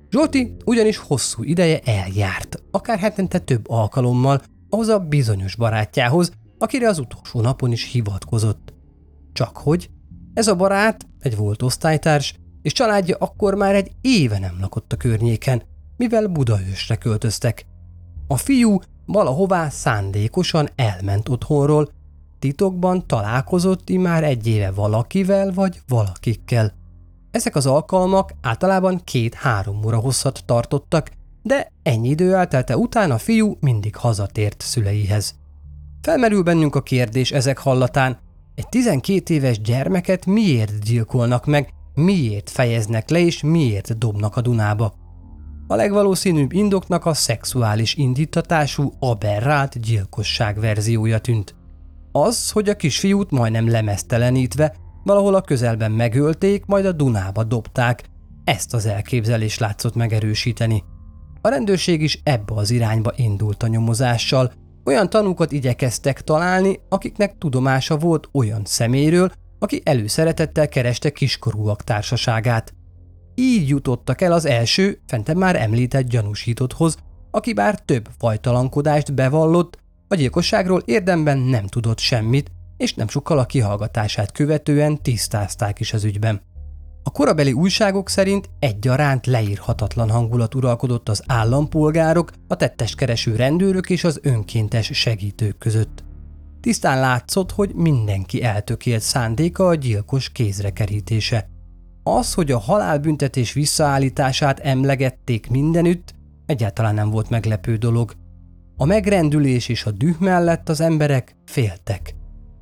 Zsolti 0.10 0.56
ugyanis 0.66 0.98
hosszú 0.98 1.44
ideje 1.44 1.80
eljárt, 1.80 2.64
akár 2.72 3.00
hetente 3.00 3.40
több 3.40 3.70
alkalommal, 3.70 4.42
ahhoz 4.70 4.88
a 4.88 5.00
bizonyos 5.00 5.56
barátjához, 5.56 6.32
akire 6.58 6.88
az 6.88 7.00
utolsó 7.00 7.42
napon 7.42 7.72
is 7.72 7.92
hivatkozott. 7.92 8.74
Csak 9.34 9.58
hogy 9.58 9.90
ez 10.34 10.48
a 10.48 10.56
barát, 10.56 11.08
egy 11.20 11.36
volt 11.36 11.62
osztálytárs, 11.62 12.36
és 12.68 12.74
családja 12.74 13.16
akkor 13.20 13.56
már 13.56 13.76
egy 13.76 13.92
éve 14.02 14.40
nem 14.40 14.58
lakott 14.60 14.94
a 14.94 14.96
környéken, 14.96 15.62
mivel 15.98 16.28
Budaösre 16.28 16.96
költöztek. 16.96 17.66
A 18.28 18.38
fiú 18.38 18.80
valahová 19.06 19.70
szándékosan 19.70 20.70
elment 20.76 21.30
otthonról, 21.30 21.90
titokban 22.40 23.08
találkozott 23.08 23.90
már 23.90 24.24
egy 24.24 24.48
éve 24.48 24.72
valakivel 24.72 25.54
vagy 25.54 25.82
valakikkel. 25.88 26.74
Ezek 27.32 27.56
az 27.56 27.66
alkalmak 27.66 28.34
általában 28.42 29.02
két-három 29.04 29.86
óra 29.86 29.98
hosszat 29.98 30.44
tartottak, 30.46 31.12
de 31.44 31.72
ennyi 31.84 32.10
idő 32.10 32.36
eltelte 32.36 32.78
után 32.78 33.12
a 33.12 33.18
fiú 33.18 33.58
mindig 33.60 33.96
hazatért 33.96 34.62
szüleihez. 34.62 35.36
Felmerül 36.02 36.44
bennünk 36.44 36.76
a 36.76 36.82
kérdés 36.82 37.32
ezek 37.32 37.58
hallatán, 37.58 38.20
egy 38.56 38.68
12 38.70 39.34
éves 39.34 39.62
gyermeket 39.62 40.26
miért 40.26 40.80
gyilkolnak 40.80 41.46
meg, 41.46 41.76
miért 41.98 42.50
fejeznek 42.50 43.10
le 43.10 43.20
és 43.20 43.42
miért 43.42 43.98
dobnak 43.98 44.36
a 44.36 44.42
Dunába? 44.42 44.94
A 45.68 45.76
legvalószínűbb 45.76 46.52
indoknak 46.52 47.06
a 47.06 47.14
szexuális 47.14 47.96
indítatású 47.96 48.92
aberrált 49.00 49.80
gyilkosság 49.80 50.60
verziója 50.60 51.20
tűnt. 51.20 51.56
Az, 52.12 52.52
hogy 52.52 52.70
a 52.70 52.76
kisfiút 52.76 53.32
majdnem 53.32 53.70
lemeztelenítve 53.70 54.76
valahol 55.04 55.36
a 55.36 55.42
közelben 55.42 55.92
megölték, 55.92 56.66
majd 56.66 56.86
a 56.86 56.92
Dunába 56.92 57.44
dobták, 57.44 58.04
ezt 58.44 58.74
az 58.74 58.86
elképzelést 58.86 59.60
látszott 59.60 59.96
megerősíteni. 59.96 60.84
A 61.42 61.50
rendőrség 61.50 62.02
is 62.02 62.20
ebbe 62.24 62.54
az 62.54 62.72
irányba 62.72 63.12
indult 63.16 63.64
a 63.64 63.68
nyomozással, 63.68 64.52
olyan 64.86 65.10
tanúkat 65.10 65.52
igyekeztek 65.52 66.22
találni, 66.22 66.80
akiknek 66.90 67.38
tudomása 67.38 67.98
volt 67.98 68.30
olyan 68.32 68.62
szeméről, 68.66 69.32
aki 69.60 69.82
előszeretettel 69.84 70.70
kereste 70.70 71.10
kiskorúak 71.10 71.84
társaságát. 71.84 72.74
Így 73.36 73.70
jutottak 73.70 74.22
el 74.22 74.32
az 74.32 74.46
első, 74.46 75.00
fentem 75.08 75.38
már 75.38 75.56
említett 75.56 76.08
gyanúsítotthoz, 76.08 76.98
aki 77.32 77.54
bár 77.54 77.80
több 77.80 78.10
fajtalankodást 78.18 79.14
bevallott, 79.14 79.78
a 80.08 80.16
gyilkosságról 80.16 80.82
érdemben 80.86 81.38
nem 81.38 81.68
tudott 81.68 82.00
semmit, 82.00 82.52
és 82.78 82.94
nem 82.94 83.08
sokkal 83.08 83.40
a 83.40 83.46
kihallgatását 83.46 84.32
követően 84.32 85.02
tisztázták 85.02 85.80
is 85.80 85.94
az 85.94 86.04
ügyben. 86.04 86.42
A 87.04 87.10
korabeli 87.10 87.52
újságok 87.54 88.10
szerint 88.10 88.50
egyaránt 88.60 89.26
leírhatatlan 89.26 90.10
hangulat 90.10 90.56
uralkodott 90.56 91.10
az 91.10 91.24
állampolgárok, 91.26 92.32
a 92.48 92.56
tetteskereső 92.56 93.36
rendőrök 93.36 93.90
és 93.90 94.04
az 94.04 94.20
önkéntes 94.24 94.90
segítők 94.94 95.58
között. 95.58 96.04
Tisztán 96.68 97.00
látszott, 97.00 97.52
hogy 97.52 97.74
mindenki 97.74 98.44
eltökélt 98.44 99.02
szándéka 99.02 99.68
a 99.68 99.76
gyilkos 99.76 100.30
kézre 100.30 100.70
kerítése. 100.70 101.50
Az, 102.04 102.34
hogy 102.34 102.52
a 102.52 102.60
halálbüntetés 102.60 103.54
visszaállítását 103.54 104.60
emlegették 104.60 105.50
mindenütt, 105.50 106.14
egyáltalán 106.46 106.94
nem 106.94 107.10
volt 107.10 107.30
meglepő 107.30 107.76
dolog. 107.76 108.14
A 108.78 108.86
megrendülés 108.86 109.70
és 109.70 109.86
a 109.86 109.92
düh 109.92 110.20
mellett 110.20 110.70
az 110.70 110.82
emberek 110.82 111.36
féltek. 111.46 112.16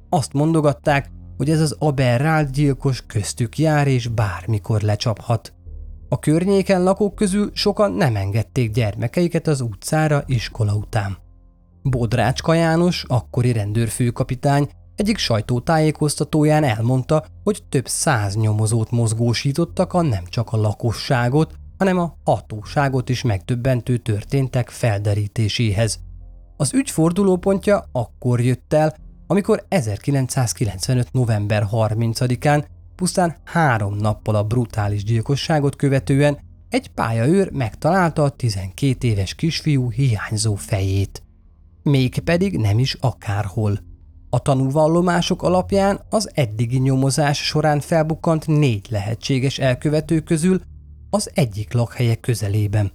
Azt 0.09 0.33
mondogatták, 0.33 1.12
hogy 1.38 1.50
ez 1.50 1.59
az 1.59 1.75
aberrált 1.79 2.51
gyilkos 2.51 3.03
köztük 3.05 3.57
jár 3.57 3.88
és 3.88 4.07
bármikor 4.07 4.81
lecsaphat. 4.81 5.53
A 6.09 6.19
környéken 6.19 6.83
lakók 6.83 7.15
közül 7.15 7.50
sokan 7.53 7.91
nem 7.91 8.15
engedték 8.15 8.71
gyermekeiket 8.71 9.47
az 9.47 9.62
utcára 9.62 10.24
iskola 10.25 10.74
után. 10.75 11.24
Bodrácska 11.89 12.54
János, 12.54 13.04
akkori 13.08 13.51
rendőrfőkapitány, 13.51 14.70
egyik 14.96 15.18
sajtótájékoztatóján 15.18 16.63
elmondta, 16.63 17.25
hogy 17.44 17.63
több 17.70 17.88
száz 17.88 18.36
nyomozót 18.36 18.92
mozgósítottak 18.92 19.94
a 19.94 20.01
nem 20.01 20.24
csak 20.30 20.54
a 20.54 20.58
lakosságot, 20.58 21.54
hanem 21.77 22.00
a 22.00 22.18
hatóságot 22.24 23.10
is 23.10 23.22
megtöbbentő 23.22 23.98
történtek 23.98 24.70
felderítéséhez. 24.70 26.00
Az 26.58 26.74
ügy 26.74 26.89
fordulópontja 26.89 27.86
akkor 27.92 28.42
jött 28.42 28.74
el, 28.74 28.96
amikor 29.27 29.65
1995. 29.68 31.12
november 31.12 31.68
30-án, 31.72 32.65
pusztán 32.96 33.36
három 33.44 33.96
nappal 33.96 34.36
a 34.36 34.44
brutális 34.44 35.04
gyilkosságot 35.04 35.75
követően 35.75 36.39
egy 36.70 36.92
pályaőr 36.92 37.51
megtalálta 37.51 38.24
a 38.24 38.30
12 38.30 39.08
éves 39.08 39.36
kisfiú 39.36 39.92
hiányzó 39.92 40.56
fejét. 40.56 41.25
Mégpedig 41.89 42.58
nem 42.58 42.80
is 42.80 42.94
akárhol. 42.94 43.80
A 44.30 44.39
tanúvallomások 44.39 45.44
alapján 45.44 46.01
az 46.10 46.30
eddigi 46.34 46.77
nyomozás 46.77 47.46
során 47.46 47.80
felbukkant 47.80 48.48
négy 48.48 48.88
lehetséges 48.89 49.60
elkövető 49.60 50.20
közül 50.20 50.62
az 51.10 51.32
egyik 51.34 51.74
lakhelye 51.74 52.15
közelében. 52.15 52.92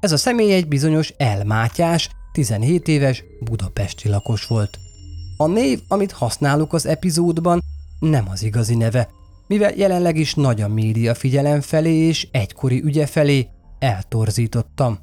Ez 0.00 0.12
a 0.12 0.16
személy 0.16 0.52
egy 0.52 0.68
bizonyos 0.68 1.14
elmátyás, 1.16 2.10
17 2.32 2.88
éves 2.88 3.24
budapesti 3.40 4.08
lakos 4.08 4.46
volt. 4.46 4.78
A 5.36 5.46
név, 5.46 5.80
amit 5.88 6.12
használunk 6.12 6.72
az 6.72 6.86
epizódban, 6.86 7.60
nem 7.98 8.28
az 8.28 8.42
igazi 8.42 8.74
neve, 8.74 9.08
mivel 9.46 9.72
jelenleg 9.76 10.16
is 10.16 10.34
nagy 10.34 10.60
a 10.60 10.68
média 10.68 11.14
figyelem 11.14 11.60
felé 11.60 11.94
és 11.94 12.28
egykori 12.30 12.82
ügye 12.82 13.06
felé 13.06 13.48
eltorzítottam. 13.78 14.98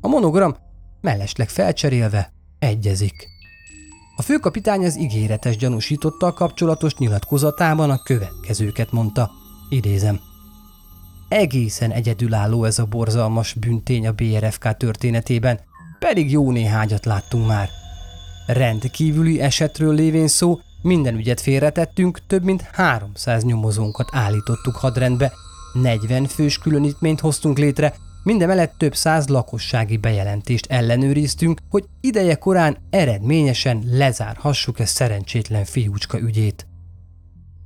A 0.00 0.08
monogram 0.08 0.56
mellesleg 1.00 1.48
felcserélve 1.48 2.38
egyezik. 2.60 3.28
A 4.16 4.22
főkapitány 4.22 4.84
az 4.84 4.98
ígéretes 4.98 5.56
gyanúsítottal 5.56 6.32
kapcsolatos 6.32 6.94
nyilatkozatában 6.94 7.90
a 7.90 8.02
következőket 8.02 8.92
mondta, 8.92 9.30
idézem. 9.68 10.20
Egészen 11.28 11.90
egyedülálló 11.90 12.64
ez 12.64 12.78
a 12.78 12.84
borzalmas 12.84 13.52
büntény 13.52 14.06
a 14.06 14.12
BRFK 14.12 14.76
történetében, 14.76 15.60
pedig 15.98 16.30
jó 16.30 16.50
néhányat 16.50 17.04
láttunk 17.04 17.46
már. 17.46 17.68
Rendkívüli 18.46 19.40
esetről 19.40 19.94
lévén 19.94 20.28
szó, 20.28 20.58
minden 20.82 21.14
ügyet 21.14 21.40
félretettünk, 21.40 22.26
több 22.26 22.44
mint 22.44 22.62
300 22.62 23.44
nyomozónkat 23.44 24.08
állítottuk 24.12 24.76
hadrendbe, 24.76 25.32
40 25.72 26.26
fős 26.26 26.58
különítményt 26.58 27.20
hoztunk 27.20 27.58
létre, 27.58 27.94
Mindemellett 28.22 28.74
több 28.76 28.94
száz 28.94 29.28
lakossági 29.28 29.96
bejelentést 29.96 30.66
ellenőriztünk, 30.66 31.60
hogy 31.70 31.84
ideje 32.00 32.34
korán 32.34 32.76
eredményesen 32.90 33.82
lezárhassuk 33.90 34.78
ezt 34.78 34.94
szerencsétlen 34.94 35.64
fiúcska 35.64 36.18
ügyét. 36.18 36.66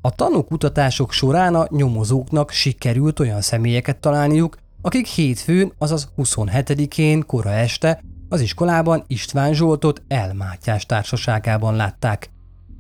A 0.01 0.11
tanúkutatások 0.11 1.13
során 1.13 1.55
a 1.55 1.67
nyomozóknak 1.71 2.51
sikerült 2.51 3.21
olyan 3.21 3.41
személyeket 3.41 3.97
találniuk, 4.01 4.57
akik 4.83 5.07
hétfőn, 5.07 5.73
azaz 5.79 6.09
27-én 6.17 7.27
kora 7.27 7.51
este 7.51 8.01
az 8.29 8.41
iskolában 8.41 9.05
István 9.07 9.55
Zsoltot 9.55 10.03
elmátyás 10.09 10.87
társaságában 10.87 11.77
látták. 11.77 12.31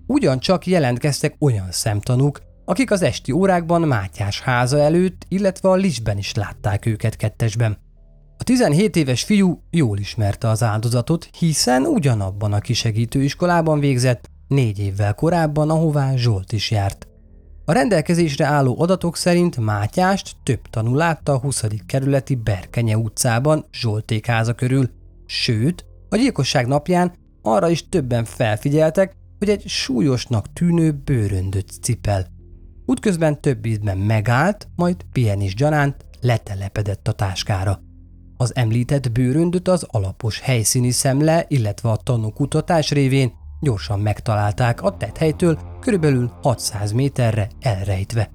Ugyancsak 0.06 0.66
jelentkeztek 0.66 1.34
olyan 1.38 1.68
szemtanúk, 1.70 2.42
akik 2.64 2.90
az 2.90 3.02
esti 3.02 3.32
órákban 3.32 3.82
Mátyás 3.82 4.40
háza 4.40 4.78
előtt, 4.78 5.24
illetve 5.28 5.68
a 5.68 5.74
Lisben 5.74 6.18
is 6.18 6.34
látták 6.34 6.86
őket 6.86 7.16
kettesben. 7.16 7.78
A 8.38 8.44
17 8.44 8.96
éves 8.96 9.22
fiú 9.22 9.62
jól 9.70 9.98
ismerte 9.98 10.48
az 10.48 10.62
áldozatot, 10.62 11.28
hiszen 11.38 11.82
ugyanabban 11.82 12.52
a 12.52 12.58
kisegítő 12.58 13.22
iskolában 13.22 13.80
végzett 13.80 14.30
négy 14.48 14.78
évvel 14.78 15.14
korábban, 15.14 15.70
ahová 15.70 16.16
Zsolt 16.16 16.52
is 16.52 16.70
járt. 16.70 17.08
A 17.64 17.72
rendelkezésre 17.72 18.44
álló 18.44 18.80
adatok 18.80 19.16
szerint 19.16 19.56
Mátyást 19.56 20.36
több 20.42 20.60
tanú 20.70 20.94
látta 20.94 21.32
a 21.32 21.38
20. 21.38 21.64
kerületi 21.86 22.34
Berkenye 22.34 22.96
utcában 22.96 23.64
Zsolték 23.72 24.26
háza 24.26 24.52
körül, 24.52 24.90
sőt, 25.26 25.84
a 26.08 26.16
gyilkosság 26.16 26.66
napján 26.66 27.12
arra 27.42 27.68
is 27.68 27.88
többen 27.88 28.24
felfigyeltek, 28.24 29.16
hogy 29.38 29.48
egy 29.48 29.68
súlyosnak 29.68 30.52
tűnő 30.52 30.92
bőröndöt 31.04 31.70
cipel. 31.82 32.33
Útközben 32.86 33.40
több 33.40 33.66
ízben 33.66 33.98
megállt, 33.98 34.68
majd 34.76 34.96
pihenis 35.12 35.54
gyanánt 35.54 36.04
letelepedett 36.20 37.08
a 37.08 37.12
táskára. 37.12 37.80
Az 38.36 38.56
említett 38.56 39.12
bőröndöt 39.12 39.68
az 39.68 39.86
alapos 39.90 40.40
helyszíni 40.40 40.90
szemle, 40.90 41.44
illetve 41.48 41.90
a 41.90 41.96
tanúkutatás 41.96 42.90
révén 42.90 43.32
gyorsan 43.60 44.00
megtalálták 44.00 44.82
a 44.82 44.96
tethelytől 44.96 45.58
körülbelül 45.80 46.32
600 46.42 46.92
méterre 46.92 47.48
elrejtve. 47.60 48.30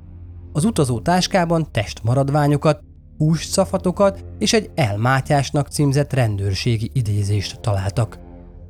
Az 0.53 0.63
utazó 0.63 0.99
táskában 0.99 1.71
testmaradványokat, 1.71 2.83
húscafatokat 3.17 4.25
és 4.37 4.53
egy 4.53 4.71
elmátyásnak 4.75 5.67
címzett 5.67 6.13
rendőrségi 6.13 6.91
idézést 6.93 7.59
találtak. 7.59 8.19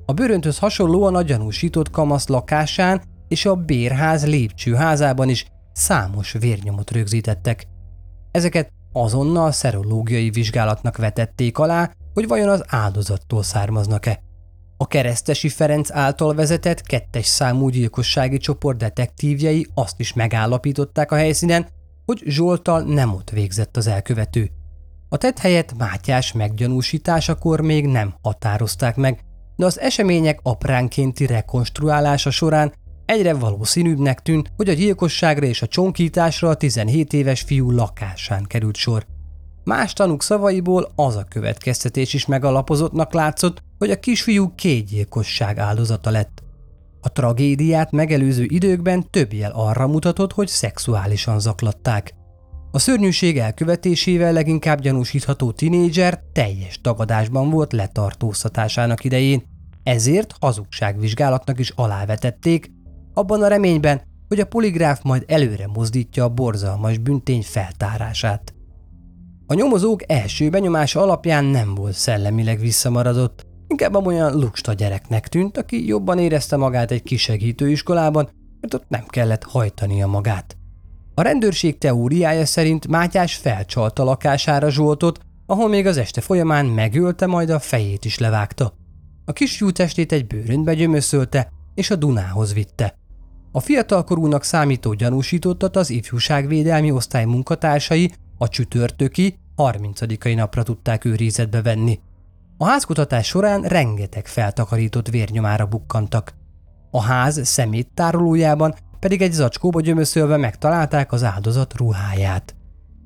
A 0.06 0.14
bőröntöz 0.14 0.58
hasonlóan 0.58 1.16
a 1.16 1.22
gyanúsított 1.22 1.90
kamasz 1.90 2.28
lakásán 2.28 3.02
és 3.28 3.46
a 3.46 3.56
bérház 3.56 4.26
lépcsőházában 4.26 5.30
is 5.30 5.46
számos 5.74 6.32
vérnyomot 6.32 6.92
rögzítettek. 6.92 7.68
Ezeket 8.32 8.72
azonnal 8.92 9.52
szerológiai 9.52 10.30
vizsgálatnak 10.30 10.98
vetették 10.98 11.58
alá, 11.58 11.92
hogy 12.14 12.28
vajon 12.28 12.50
az 12.50 12.64
áldozattól 12.68 13.44
származnak-e. 13.44 14.20
A 14.78 14.88
keresztesi 14.88 15.50
Ferenc 15.50 15.92
által 15.92 16.34
vezetett 16.34 16.82
kettes 16.82 17.26
számú 17.26 17.70
gyilkossági 17.70 18.38
csoport 18.38 18.78
detektívjei 18.78 19.68
azt 19.74 20.00
is 20.00 20.14
megállapították 20.14 21.12
a 21.12 21.16
helyszínen, 21.16 21.68
hogy 22.06 22.24
Zsoltal 22.26 22.82
nem 22.82 23.14
ott 23.14 23.30
végzett 23.30 23.78
az 23.78 23.88
elkövető. 23.88 24.50
A 25.10 25.18
tett 25.18 25.40
helyet 25.40 25.78
Mátyás 25.78 26.32
meggyanúsításakor 26.32 27.62
még 27.62 27.88
nem 27.88 28.16
határozták 28.22 28.96
meg, 28.96 29.24
de 29.56 29.66
az 29.66 29.80
események 29.80 30.40
apránkénti 30.44 31.26
rekonstruálása 31.26 32.30
során 32.32 32.74
egyre 33.10 33.34
valószínűbbnek 33.34 34.22
tűnt, 34.22 34.52
hogy 34.58 34.70
a 34.70 34.74
gyilkosságra 34.74 35.46
és 35.46 35.62
a 35.62 35.68
csonkításra 35.68 36.50
a 36.50 36.54
17 36.54 37.14
éves 37.14 37.42
fiú 37.42 37.72
lakásán 37.72 38.44
került 38.44 38.76
sor. 38.76 39.06
Más 39.64 39.94
tanúk 39.94 40.22
szavaiból 40.22 40.92
az 40.96 41.16
a 41.16 41.24
következtetés 41.30 42.14
is 42.14 42.26
megalapozottnak 42.26 43.14
látszott, 43.14 43.64
hogy 43.78 43.92
a 43.92 44.00
kisfiú 44.00 44.56
két 44.56 44.86
gyilkosság 44.86 45.58
áldozata 45.58 46.10
lett. 46.10 46.44
A 47.02 47.12
tragédiát 47.12 47.92
megelőző 47.92 48.44
időkben 48.48 49.10
több 49.10 49.34
jel 49.34 49.52
arra 49.52 49.88
mutatott, 49.88 50.34
hogy 50.34 50.48
szexuálisan 50.48 51.40
zaklatták. 51.40 52.14
A 52.72 52.80
szörnyűség 52.80 53.38
elkövetésével 53.38 54.34
leginkább 54.34 54.82
gyanúsítható 54.82 55.52
tinédzser 55.52 56.24
teljes 56.34 56.82
tagadásban 56.82 57.50
volt 57.50 57.74
letartóztatásának 57.74 59.04
idején, 59.04 59.44
ezért 59.84 60.36
hazugságvizsgálatnak 60.40 61.60
is 61.60 61.70
alávetették, 61.76 62.72
abban 63.20 63.44
a 63.44 63.48
reményben, 63.48 64.02
hogy 64.28 64.40
a 64.40 64.46
poligráf 64.46 65.02
majd 65.04 65.24
előre 65.28 65.68
mozdítja 65.68 66.24
a 66.24 66.30
borzalmas 66.30 66.98
büntény 66.98 67.44
feltárását. 67.44 68.54
A 69.48 69.54
nyomozók 69.54 70.12
első 70.12 70.50
benyomása 70.50 71.02
alapján 71.02 71.46
nem 71.46 71.76
volt 71.76 71.94
szellemileg 71.94 72.60
visszamaradott, 72.60 73.46
inkább 73.68 74.06
olyan 74.06 74.40
luksta 74.40 74.74
gyereknek 74.74 75.28
tűnt, 75.28 75.58
aki 75.58 75.88
jobban 75.88 76.20
érezte 76.20 76.56
magát 76.56 76.92
egy 76.92 77.04
kisegítő 77.04 77.70
iskolában, 77.70 78.30
mert 78.62 78.74
ott 78.74 78.90
nem 78.90 79.06
kellett 79.08 79.44
hajtania 79.44 80.08
magát. 80.08 80.58
A 81.16 81.22
rendőrség 81.22 81.78
teóriája 81.78 82.46
szerint 82.46 82.88
Mátyás 82.88 83.36
felcsalta 83.36 84.04
lakására 84.04 84.70
Zsoltot, 84.70 85.20
ahol 85.46 85.70
még 85.70 85.86
az 85.86 85.98
este 85.98 86.22
folyamán 86.22 86.66
megölte, 86.66 87.26
majd 87.26 87.50
a 87.50 87.60
fejét 87.60 88.06
is 88.06 88.18
levágta. 88.18 88.74
A 89.26 89.34
kisfiú 89.34 89.72
testét 89.72 90.12
egy 90.12 90.28
bőröntbe 90.28 90.74
gyömöszölte, 90.74 91.50
és 91.76 91.90
a 91.90 91.96
Dunához 91.96 92.54
vitte. 92.54 92.99
A 93.52 93.60
fiatalkorúnak 93.60 94.44
számító 94.44 94.94
gyanúsítottat 94.94 95.76
az 95.76 95.90
ifjúságvédelmi 95.90 96.92
osztály 96.92 97.26
munkatársai 97.26 98.12
a 98.38 98.48
csütörtöki, 98.48 99.40
30 99.56 100.00
napra 100.36 100.64
tudták 100.64 101.06
őrizetbe 101.06 101.62
venni. 101.62 102.00
A 102.58 102.66
házkutatás 102.66 103.28
során 103.28 103.62
rengeteg 103.62 104.28
feltakarított 104.28 105.08
vérnyomára 105.08 105.66
bukkantak. 105.66 106.34
A 106.92 107.02
ház 107.02 107.48
szeméttárolójában 107.48 108.76
pedig 109.00 109.22
egy 109.22 109.32
zacskóba 109.32 109.82
gyömöszölve 109.82 110.38
megtalálták 110.38 111.12
az 111.12 111.24
áldozat 111.24 111.78
ruháját. 111.78 112.56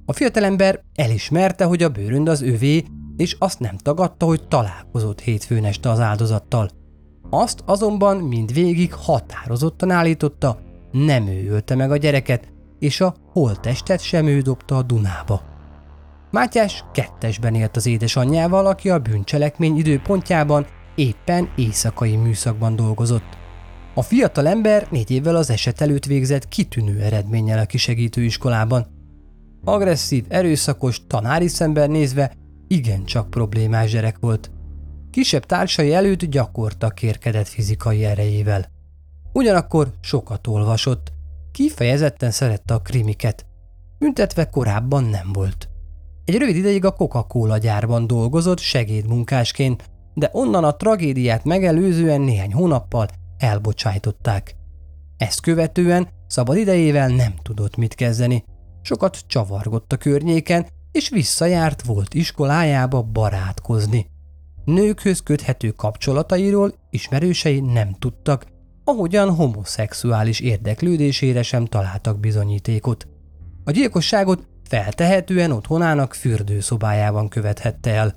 A 0.05 0.13
fiatalember 0.13 0.83
elismerte, 0.95 1.65
hogy 1.65 1.83
a 1.83 1.89
bőrönd 1.89 2.27
az 2.27 2.41
övé, 2.41 2.83
és 3.17 3.35
azt 3.39 3.59
nem 3.59 3.77
tagadta, 3.77 4.25
hogy 4.25 4.47
találkozott 4.47 5.21
hétfőn 5.21 5.65
este 5.65 5.89
az 5.89 5.99
áldozattal. 5.99 6.69
Azt 7.35 7.63
azonban 7.65 8.17
mindvégig 8.17 8.93
határozottan 8.93 9.89
állította, 9.89 10.59
nem 10.91 11.27
ő 11.27 11.49
ölte 11.49 11.75
meg 11.75 11.91
a 11.91 11.97
gyereket, 11.97 12.51
és 12.79 13.01
a 13.01 13.15
holttestet 13.31 14.01
sem 14.01 14.27
ő 14.27 14.41
dobta 14.41 14.77
a 14.77 14.81
Dunába. 14.81 15.41
Mátyás 16.31 16.83
kettesben 16.91 17.55
élt 17.55 17.75
az 17.75 17.85
édesanyjával, 17.85 18.65
aki 18.65 18.89
a 18.89 18.99
bűncselekmény 18.99 19.77
időpontjában 19.77 20.65
éppen 20.95 21.49
éjszakai 21.55 22.15
műszakban 22.15 22.75
dolgozott. 22.75 23.37
A 23.93 24.01
fiatal 24.01 24.47
ember 24.47 24.87
négy 24.91 25.11
évvel 25.11 25.35
az 25.35 25.49
eset 25.49 25.81
előtt 25.81 26.05
végzett 26.05 26.47
kitűnő 26.47 27.01
eredménnyel 27.01 27.59
a 27.59 27.65
kisegítőiskolában. 27.65 28.87
Agresszív, 29.63 30.25
erőszakos, 30.27 31.01
tanári 31.07 31.47
szemben 31.47 31.91
nézve 31.91 32.31
igencsak 32.67 33.29
problémás 33.29 33.91
gyerek 33.91 34.17
volt. 34.19 34.51
Kisebb 35.13 35.45
társai 35.45 35.93
előtt 35.93 36.25
gyakorta 36.25 36.89
kérkedett 36.89 37.47
fizikai 37.47 38.05
erejével. 38.05 38.69
Ugyanakkor 39.33 39.93
sokat 40.01 40.47
olvasott, 40.47 41.11
kifejezetten 41.51 42.31
szerette 42.31 42.73
a 42.73 42.81
krimiket. 42.81 43.45
Büntetve 43.99 44.49
korábban 44.49 45.03
nem 45.03 45.31
volt. 45.33 45.69
Egy 46.25 46.37
rövid 46.37 46.55
ideig 46.55 46.85
a 46.85 46.91
Coca-Cola 46.91 47.57
gyárban 47.57 48.07
dolgozott 48.07 48.59
segédmunkásként, 48.59 49.83
de 50.13 50.29
onnan 50.31 50.63
a 50.63 50.75
tragédiát 50.75 51.43
megelőzően 51.43 52.21
néhány 52.21 52.53
hónappal 52.53 53.07
elbocsájtották. 53.37 54.55
Ezt 55.17 55.41
követően 55.41 56.07
szabad 56.27 56.57
idejével 56.57 57.07
nem 57.07 57.33
tudott 57.41 57.75
mit 57.75 57.95
kezdeni. 57.95 58.43
Sokat 58.81 59.19
csavargott 59.27 59.93
a 59.93 59.97
környéken, 59.97 60.67
és 60.91 61.09
visszajárt 61.09 61.81
volt 61.81 62.13
iskolájába 62.13 63.01
barátkozni. 63.01 64.11
Nőkhöz 64.65 65.19
köthető 65.19 65.69
kapcsolatairól 65.71 66.73
ismerősei 66.89 67.59
nem 67.59 67.95
tudtak, 67.99 68.45
ahogyan 68.83 69.35
homoszexuális 69.35 70.39
érdeklődésére 70.39 71.43
sem 71.43 71.65
találtak 71.65 72.19
bizonyítékot. 72.19 73.07
A 73.63 73.71
gyilkosságot 73.71 74.47
feltehetően 74.63 75.51
otthonának 75.51 76.13
fürdőszobájában 76.13 77.29
követhette 77.29 77.91
el. 77.91 78.15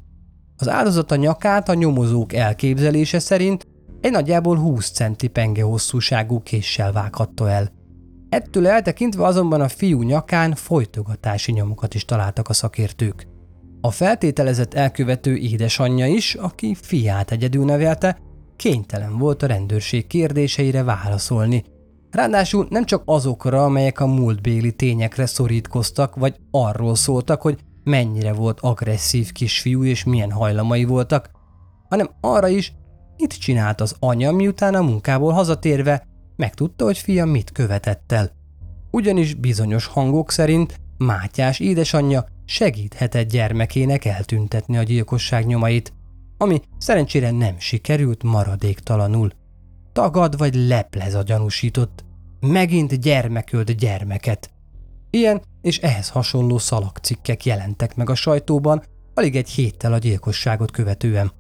Az 0.57 0.69
áldozat 0.69 1.11
a 1.11 1.17
nyakát 1.17 1.69
a 1.69 1.75
nyomozók 1.75 2.33
elképzelése 2.33 3.19
szerint 3.19 3.67
egy 4.01 4.11
nagyjából 4.11 4.57
20 4.57 4.91
centi 4.91 5.29
penge 5.29 5.63
hosszúságú 5.63 6.41
késsel 6.43 6.93
vághatta 6.93 7.51
el. 7.51 7.73
Ettől 8.29 8.67
eltekintve 8.67 9.25
azonban 9.25 9.61
a 9.61 9.69
fiú 9.69 10.03
nyakán 10.03 10.55
folytogatási 10.55 11.53
nyomokat 11.53 11.95
is 11.95 12.05
találtak 12.05 12.49
a 12.49 12.53
szakértők. 12.53 13.27
A 13.81 13.91
feltételezett 13.91 14.75
elkövető 14.75 15.37
édesanyja 15.37 16.07
is, 16.07 16.35
aki 16.35 16.75
fiát 16.75 17.31
egyedül 17.31 17.65
nevelte, 17.65 18.19
kénytelen 18.57 19.19
volt 19.19 19.43
a 19.43 19.47
rendőrség 19.47 20.07
kérdéseire 20.07 20.83
válaszolni. 20.83 21.65
Ráadásul 22.11 22.67
nem 22.71 22.85
csak 22.85 23.03
azokra, 23.05 23.65
amelyek 23.65 24.01
a 24.01 24.07
múltbéli 24.07 24.73
tényekre 24.73 25.27
szorítkoztak, 25.27 26.15
vagy 26.15 26.37
arról 26.51 26.95
szóltak, 26.95 27.43
hogy 27.43 27.59
mennyire 27.85 28.33
volt 28.33 28.61
agresszív 28.61 29.33
kisfiú 29.33 29.85
és 29.85 30.05
milyen 30.05 30.31
hajlamai 30.31 30.85
voltak, 30.85 31.31
hanem 31.89 32.11
arra 32.21 32.49
is, 32.49 32.73
mit 33.17 33.39
csinált 33.39 33.81
az 33.81 33.97
anya, 33.99 34.33
miután 34.33 34.75
a 34.75 34.83
munkából 34.83 35.33
hazatérve 35.33 36.07
megtudta, 36.37 36.85
hogy 36.85 36.99
fia 36.99 37.25
mit 37.25 37.53
követett 37.53 38.13
el. 38.13 38.31
Ugyanis 38.91 39.35
bizonyos 39.35 39.87
hangok 39.87 40.31
szerint 40.31 40.81
Mátyás 40.99 41.61
édesanyja 41.61 42.27
segíthetett 42.47 43.31
gyermekének 43.31 44.05
eltüntetni 44.05 44.77
a 44.77 44.83
gyilkosság 44.83 45.47
nyomait, 45.47 45.93
ami 46.39 46.61
szerencsére 46.79 47.31
nem 47.31 47.59
sikerült 47.59 48.23
maradéktalanul. 48.23 49.31
Tagad 49.93 50.37
vagy 50.39 50.55
leplez 50.55 51.15
a 51.15 51.23
gyanúsított. 51.23 52.05
Megint 52.41 53.01
gyermekölt 53.01 53.77
gyermeket. 53.77 54.51
Ilyen 55.11 55.43
és 55.63 55.79
ehhez 55.79 56.09
hasonló 56.09 56.59
szalagcikkek 56.59 57.45
jelentek 57.45 57.97
meg 57.97 58.11
a 58.11 58.15
sajtóban 58.15 58.83
alig 59.15 59.37
egy 59.37 59.49
héttel 59.49 59.93
a 59.93 59.99
gyilkosságot 59.99 60.71
követően. 60.71 61.33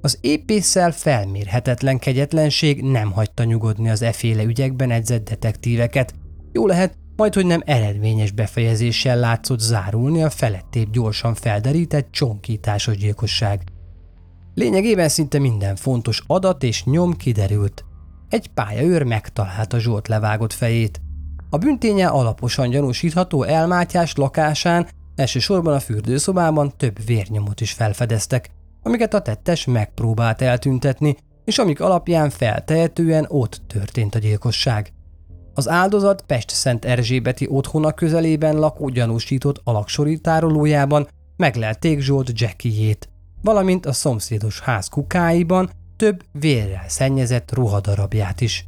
Az 0.00 0.18
épésszel 0.20 0.92
felmérhetetlen 0.92 1.98
kegyetlenség 1.98 2.82
nem 2.82 3.12
hagyta 3.12 3.44
nyugodni 3.44 3.90
az 3.90 4.02
eféle 4.02 4.42
ügyekben 4.42 4.90
edzett 4.90 5.28
detektíveket. 5.28 6.14
Jó 6.52 6.66
lehet, 6.66 6.96
majd 7.16 7.34
hogy 7.34 7.46
nem 7.46 7.62
eredményes 7.64 8.30
befejezéssel 8.30 9.18
látszott 9.18 9.60
zárulni 9.60 10.22
a 10.22 10.30
felettébb 10.30 10.90
gyorsan 10.90 11.34
felderített 11.34 12.08
csonkításos 12.10 12.96
gyilkosság. 12.96 13.62
Lényegében 14.54 15.08
szinte 15.08 15.38
minden 15.38 15.76
fontos 15.76 16.22
adat 16.26 16.62
és 16.62 16.84
nyom 16.84 17.16
kiderült. 17.16 17.84
Egy 18.28 18.48
pályaőr 18.48 19.02
megtalálta 19.02 19.78
Zsolt 19.78 20.08
levágott 20.08 20.52
fejét. 20.52 21.00
A 21.50 21.58
bünténye 21.58 22.06
alaposan 22.06 22.70
gyanúsítható 22.70 23.42
elmátyás 23.42 24.14
lakásán, 24.14 24.88
elsősorban 25.14 25.74
a 25.74 25.80
fürdőszobában 25.80 26.72
több 26.76 27.04
vérnyomot 27.06 27.60
is 27.60 27.72
felfedeztek, 27.72 28.50
amiket 28.82 29.14
a 29.14 29.22
tettes 29.22 29.64
megpróbált 29.64 30.42
eltüntetni, 30.42 31.16
és 31.44 31.58
amik 31.58 31.80
alapján 31.80 32.30
feltehetően 32.30 33.26
ott 33.28 33.60
történt 33.66 34.14
a 34.14 34.18
gyilkosság. 34.18 34.92
Az 35.54 35.68
áldozat 35.68 36.22
Pest-Szent 36.26 36.84
Erzsébeti 36.84 37.46
otthona 37.50 37.92
közelében 37.92 38.58
lakó 38.58 38.88
gyanúsított 38.88 39.60
alaksori 39.64 40.18
tárolójában 40.18 41.08
meglelték 41.36 42.00
Zsolt 42.00 42.40
Jackiejét, 42.40 43.08
valamint 43.42 43.86
a 43.86 43.92
szomszédos 43.92 44.60
ház 44.60 44.88
kukáiban 44.88 45.70
több 45.96 46.22
vérrel 46.32 46.88
szennyezett 46.88 47.52
ruhadarabját 47.52 48.40
is. 48.40 48.66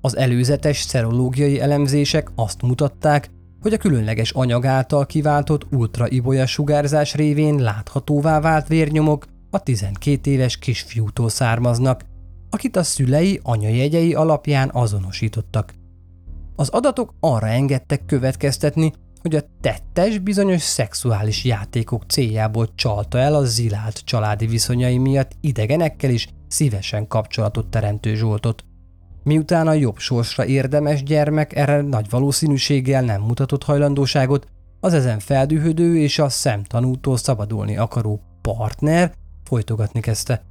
Az 0.00 0.16
előzetes 0.16 0.80
szerológiai 0.80 1.60
elemzések 1.60 2.30
azt 2.34 2.62
mutatták, 2.62 3.30
hogy 3.60 3.72
a 3.72 3.78
különleges 3.78 4.30
anyag 4.30 4.66
által 4.66 5.06
kiváltott 5.06 5.66
ultraibolya 5.72 6.46
sugárzás 6.46 7.14
révén 7.14 7.54
láthatóvá 7.54 8.40
vált 8.40 8.68
vérnyomok 8.68 9.26
a 9.50 9.62
12 9.62 10.30
éves 10.30 10.58
kisfiútól 10.58 11.28
származnak, 11.28 12.04
akit 12.50 12.76
a 12.76 12.82
szülei 12.82 13.40
anyajegyei 13.42 14.14
alapján 14.14 14.70
azonosítottak. 14.72 15.74
Az 16.56 16.68
adatok 16.68 17.14
arra 17.20 17.48
engedtek 17.48 18.04
következtetni, 18.06 18.92
hogy 19.22 19.34
a 19.34 19.42
tettes 19.60 20.18
bizonyos 20.18 20.62
szexuális 20.62 21.44
játékok 21.44 22.02
céljából 22.08 22.68
csalta 22.74 23.18
el 23.18 23.34
a 23.34 23.44
zilált 23.44 23.98
családi 24.04 24.46
viszonyai 24.46 24.98
miatt 24.98 25.32
idegenekkel 25.40 26.10
is 26.10 26.28
szívesen 26.48 27.06
kapcsolatot 27.06 27.66
teremtő 27.66 28.14
Zsoltot. 28.14 28.64
Miután 29.22 29.66
a 29.66 29.72
jobb 29.72 29.98
sorsra 29.98 30.44
érdemes 30.44 31.02
gyermek 31.02 31.56
erre 31.56 31.82
nagy 31.82 32.10
valószínűséggel 32.10 33.02
nem 33.02 33.20
mutatott 33.20 33.64
hajlandóságot, 33.64 34.46
az 34.80 34.94
ezen 34.94 35.18
feldühödő 35.18 35.98
és 35.98 36.18
a 36.18 36.28
szemtanútól 36.28 37.16
szabadulni 37.16 37.76
akaró 37.76 38.20
partner 38.42 39.12
folytogatni 39.44 40.00
kezdte. 40.00 40.42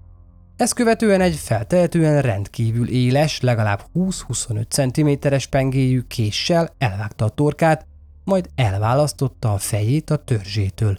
Ezt 0.58 0.74
követően 0.74 1.22
egy 1.22 1.36
feltehetően 1.36 2.22
rendkívül 2.22 2.90
éles, 2.90 3.42
legalább 3.42 3.86
20-25 3.96 5.20
cm-es 5.22 5.46
pengéjű 5.46 6.02
késsel 6.08 6.76
elvágta 6.78 7.26
a 7.26 7.30
torkát, 7.30 7.86
majd 8.24 8.50
elválasztotta 8.56 9.54
a 9.54 9.58
fejét 9.58 10.10
a 10.10 10.16
törzsétől. 10.16 10.98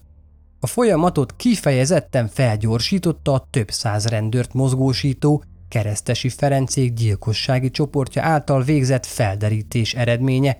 A 0.61 0.67
folyamatot 0.67 1.37
kifejezetten 1.37 2.29
felgyorsította 2.29 3.33
a 3.33 3.47
több 3.51 3.71
száz 3.71 4.07
rendőrt 4.07 4.53
mozgósító, 4.53 5.43
keresztesi 5.69 6.29
Ferencék 6.29 6.93
gyilkossági 6.93 7.71
csoportja 7.71 8.23
által 8.23 8.63
végzett 8.63 9.07
felderítés 9.07 9.95
eredménye, 9.95 10.59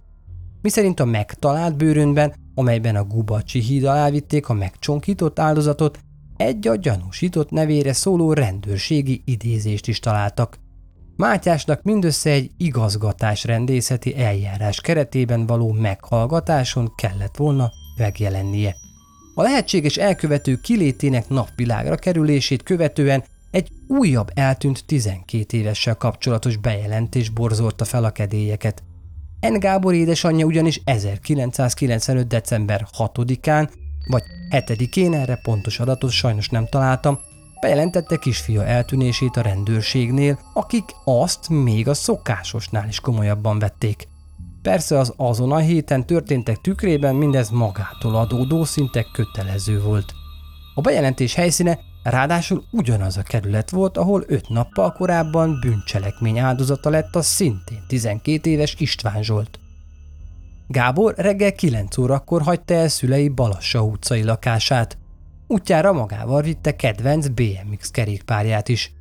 miszerint 0.63 1.01
a 1.01 1.05
megtalált 1.05 1.77
bőrönben, 1.77 2.35
amelyben 2.55 2.97
a 2.97 3.05
Gubacsi 3.05 3.61
híd 3.61 3.85
alá 3.85 4.11
vitték 4.11 4.49
a 4.49 4.53
megcsonkított 4.53 5.39
áldozatot, 5.39 5.99
egy 6.37 6.69
a 6.69 6.77
gyanúsított 6.77 7.51
nevére 7.51 7.93
szóló 7.93 8.33
rendőrségi 8.33 9.23
idézést 9.25 9.89
is 9.89 9.99
találtak. 9.99 10.59
Mátyásnak 11.17 11.83
mindössze 11.83 12.31
egy 12.31 12.51
igazgatás 12.57 13.45
rendészeti 13.45 14.17
eljárás 14.17 14.81
keretében 14.81 15.47
való 15.47 15.73
meghallgatáson 15.73 16.93
kellett 16.97 17.37
volna 17.37 17.71
megjelennie. 17.97 18.75
A 19.35 19.43
lehetséges 19.43 19.97
elkövető 19.97 20.57
kilétének 20.57 21.29
napvilágra 21.29 21.97
kerülését 21.97 22.63
követően 22.63 23.25
egy 23.51 23.69
újabb 23.89 24.31
eltűnt 24.35 24.85
12 24.87 25.57
évessel 25.57 25.95
kapcsolatos 25.95 26.57
bejelentés 26.57 27.29
borzolta 27.29 27.85
fel 27.85 28.05
a 28.05 28.11
kedélyeket. 28.11 28.83
N. 29.41 29.59
Gábor 29.59 29.95
édesanyja 29.95 30.47
ugyanis 30.47 30.81
1995. 30.85 32.27
december 32.27 32.87
6-án 32.99 33.69
vagy 34.07 34.23
7-én 34.51 35.15
erre 35.15 35.37
pontos 35.43 35.81
adatot 35.81 36.11
sajnos 36.11 36.49
nem 36.49 36.67
találtam, 36.67 37.19
bejelentette 37.61 38.17
kisfia 38.17 38.65
eltűnését 38.65 39.37
a 39.37 39.41
rendőrségnél, 39.41 40.39
akik 40.55 40.85
azt 41.05 41.49
még 41.49 41.89
a 41.89 41.95
szokásosnál 41.95 42.89
is 42.89 43.01
komolyabban 43.01 43.59
vették. 43.59 44.09
Persze 44.63 44.99
az 44.99 45.13
azon 45.17 45.53
a 45.53 45.59
héten 45.59 46.07
történtek 46.07 46.61
tükrében 46.61 47.15
mindez 47.15 47.51
magától 47.51 48.15
adódó 48.15 48.65
szinte 48.65 49.07
kötelező 49.13 49.83
volt. 49.83 50.15
A 50.75 50.81
bejelentés 50.81 51.35
helyszíne 51.35 51.79
ráadásul 52.03 52.65
ugyanaz 52.71 53.17
a 53.17 53.23
kerület 53.23 53.71
volt, 53.71 53.97
ahol 53.97 54.25
öt 54.27 54.49
nappal 54.49 54.93
korábban 54.93 55.59
bűncselekmény 55.61 56.39
áldozata 56.39 56.91
lett 56.91 57.15
a 57.15 57.23
szintén 57.23 57.85
12 57.89 58.51
éves 58.51 58.75
István 58.79 59.23
Zsolt. 59.23 59.59
Gábor 60.67 61.15
reggel 61.17 61.53
9 61.53 61.99
órakor 61.99 62.43
hagyta 62.43 62.75
el 62.75 62.89
szülei 62.89 63.29
Balassa 63.29 63.83
utcai 63.83 64.23
lakását. 64.23 64.99
Útjára 65.47 65.93
magával 65.93 66.43
vitte 66.43 66.77
kedvenc 66.77 67.29
BMX 67.29 67.91
kerékpárját 67.91 68.69
is. 68.69 68.93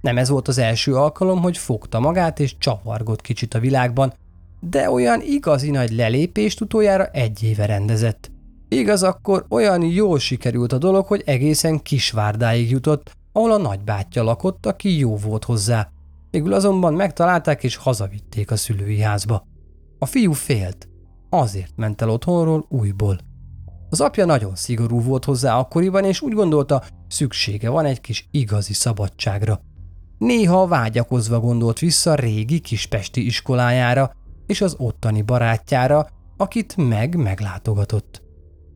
Nem 0.00 0.18
ez 0.18 0.28
volt 0.28 0.48
az 0.48 0.58
első 0.58 0.94
alkalom, 0.94 1.40
hogy 1.40 1.56
fogta 1.56 2.00
magát 2.00 2.40
és 2.40 2.58
csavargott 2.58 3.20
kicsit 3.20 3.54
a 3.54 3.58
világban, 3.58 4.12
de 4.60 4.90
olyan 4.90 5.20
igazi 5.22 5.70
nagy 5.70 5.90
lelépést 5.90 6.60
utoljára 6.60 7.06
egy 7.06 7.42
éve 7.42 7.66
rendezett. 7.66 8.30
Igaz, 8.68 9.02
akkor 9.02 9.46
olyan 9.48 9.82
jól 9.82 10.18
sikerült 10.18 10.72
a 10.72 10.78
dolog, 10.78 11.06
hogy 11.06 11.22
egészen 11.26 11.82
Kisvárdáig 11.82 12.70
jutott, 12.70 13.12
ahol 13.32 13.52
a 13.52 13.56
nagybátyja 13.56 14.22
lakott, 14.22 14.66
aki 14.66 14.98
jó 14.98 15.16
volt 15.16 15.44
hozzá. 15.44 15.90
Végül 16.30 16.52
azonban 16.52 16.94
megtalálták 16.94 17.64
és 17.64 17.76
hazavitték 17.76 18.50
a 18.50 18.56
szülői 18.56 19.00
házba. 19.00 19.46
A 19.98 20.06
fiú 20.06 20.32
félt. 20.32 20.88
Azért 21.28 21.72
ment 21.76 22.02
el 22.02 22.10
otthonról 22.10 22.66
újból. 22.68 23.18
Az 23.90 24.00
apja 24.00 24.24
nagyon 24.24 24.54
szigorú 24.54 25.00
volt 25.00 25.24
hozzá 25.24 25.58
akkoriban, 25.58 26.04
és 26.04 26.20
úgy 26.20 26.32
gondolta, 26.32 26.82
szüksége 27.08 27.68
van 27.68 27.84
egy 27.84 28.00
kis 28.00 28.28
igazi 28.30 28.72
szabadságra. 28.72 29.60
Néha 30.18 30.66
vágyakozva 30.66 31.40
gondolt 31.40 31.78
vissza 31.78 32.14
régi 32.14 32.60
kispesti 32.60 33.24
iskolájára 33.26 34.12
és 34.46 34.60
az 34.60 34.74
ottani 34.78 35.22
barátjára, 35.22 36.08
akit 36.36 36.76
meg 36.76 37.16
meglátogatott. 37.16 38.22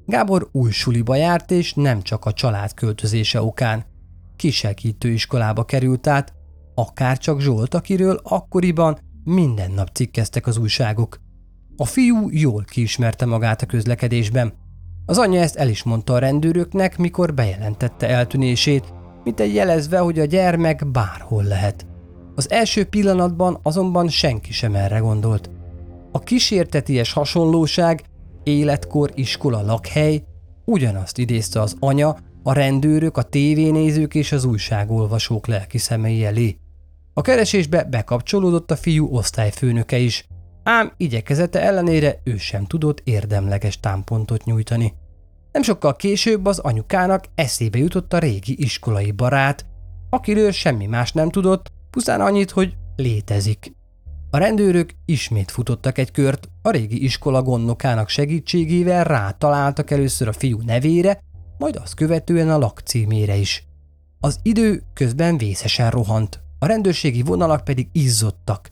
Gábor 0.06 0.48
új 0.52 0.70
suliba 0.70 1.14
járt, 1.14 1.50
és 1.50 1.74
nem 1.74 2.02
csak 2.02 2.24
a 2.24 2.32
család 2.32 2.74
költözése 2.74 3.42
okán. 3.42 3.84
Kisegítő 4.36 5.08
iskolába 5.08 5.64
került 5.64 6.06
át, 6.06 6.32
akár 6.74 7.18
csak 7.18 7.40
Zsolt, 7.40 7.74
akiről 7.74 8.20
akkoriban 8.22 8.98
minden 9.24 9.70
nap 9.70 9.88
cikkeztek 9.92 10.46
az 10.46 10.56
újságok. 10.58 11.20
A 11.76 11.84
fiú 11.84 12.28
jól 12.30 12.64
kiismerte 12.64 13.26
magát 13.26 13.62
a 13.62 13.66
közlekedésben. 13.66 14.52
Az 15.06 15.18
anyja 15.18 15.40
ezt 15.40 15.56
el 15.56 15.68
is 15.68 15.82
mondta 15.82 16.12
a 16.12 16.18
rendőröknek, 16.18 16.98
mikor 16.98 17.34
bejelentette 17.34 18.08
eltűnését, 18.08 18.92
mint 19.24 19.40
egy 19.40 19.54
jelezve, 19.54 19.98
hogy 19.98 20.18
a 20.18 20.24
gyermek 20.24 20.90
bárhol 20.90 21.44
lehet. 21.44 21.86
Az 22.34 22.50
első 22.50 22.84
pillanatban 22.84 23.58
azonban 23.62 24.08
senki 24.08 24.52
sem 24.52 24.74
erre 24.74 24.98
gondolt. 24.98 25.50
A 26.12 26.18
kísérteties 26.18 27.12
hasonlóság, 27.12 28.02
életkor, 28.42 29.10
iskola, 29.14 29.62
lakhely 29.62 30.24
ugyanazt 30.64 31.18
idézte 31.18 31.60
az 31.60 31.76
anya, 31.78 32.16
a 32.42 32.52
rendőrök, 32.52 33.16
a 33.16 33.22
tévénézők 33.22 34.14
és 34.14 34.32
az 34.32 34.44
újságolvasók 34.44 35.46
lelki 35.46 35.78
szemei 35.78 36.24
elé. 36.24 36.56
A 37.14 37.20
keresésbe 37.20 37.84
bekapcsolódott 37.84 38.70
a 38.70 38.76
fiú 38.76 39.16
osztályfőnöke 39.16 39.98
is, 39.98 40.26
ám 40.62 40.92
igyekezete 40.96 41.60
ellenére 41.60 42.20
ő 42.24 42.36
sem 42.36 42.66
tudott 42.66 43.00
érdemleges 43.04 43.80
támpontot 43.80 44.44
nyújtani. 44.44 44.94
Nem 45.52 45.62
sokkal 45.62 45.96
később 45.96 46.46
az 46.46 46.58
anyukának 46.58 47.24
eszébe 47.34 47.78
jutott 47.78 48.12
a 48.12 48.18
régi 48.18 48.62
iskolai 48.62 49.10
barát, 49.10 49.66
akiről 50.10 50.50
semmi 50.50 50.86
más 50.86 51.12
nem 51.12 51.30
tudott, 51.30 51.72
pusztán 51.90 52.20
annyit, 52.20 52.50
hogy 52.50 52.76
létezik. 52.96 53.72
A 54.30 54.38
rendőrök 54.38 54.90
ismét 55.04 55.50
futottak 55.50 55.98
egy 55.98 56.10
kört, 56.10 56.48
A 56.62 56.70
régi 56.70 57.04
iskola 57.04 57.42
gondnokának 57.42 58.08
segítségével 58.08 59.04
rátaláltak 59.04 59.90
először 59.90 60.28
a 60.28 60.32
fiú 60.32 60.60
nevére, 60.66 61.20
majd 61.58 61.76
azt 61.76 61.94
követően 61.94 62.50
a 62.50 62.58
lakcímére 62.58 63.36
is. 63.36 63.66
Az 64.20 64.38
idő 64.42 64.82
közben 64.94 65.38
vészesen 65.38 65.90
rohant, 65.90 66.40
a 66.58 66.66
rendőrségi 66.66 67.22
vonalak 67.22 67.64
pedig 67.64 67.88
izzottak. 67.92 68.70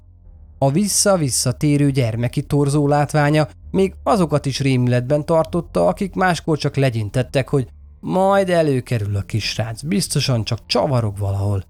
A 0.63 0.71
vissza-visszatérő 0.71 1.91
gyermeki 1.91 2.43
torzó 2.43 2.89
látványa 2.89 3.49
még 3.71 3.95
azokat 4.03 4.47
is 4.47 4.61
rémületben 4.61 5.25
tartotta, 5.25 5.87
akik 5.87 6.15
máskor 6.15 6.59
csak 6.59 6.77
legyintettek, 6.77 7.49
hogy 7.49 7.69
majd 8.01 8.51
előkerül 8.51 9.17
a 9.17 9.23
kisrác, 9.23 9.83
biztosan 9.83 10.45
csak 10.45 10.67
csavarog 10.67 11.19
valahol. 11.19 11.63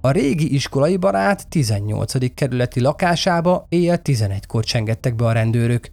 A 0.00 0.10
régi 0.10 0.54
iskolai 0.54 0.96
barát 0.96 1.48
18. 1.48 2.34
kerületi 2.34 2.80
lakásába 2.80 3.66
éjjel 3.68 4.00
11-kor 4.04 4.64
csengettek 4.64 5.16
be 5.16 5.24
a 5.24 5.32
rendőrök. 5.32 5.90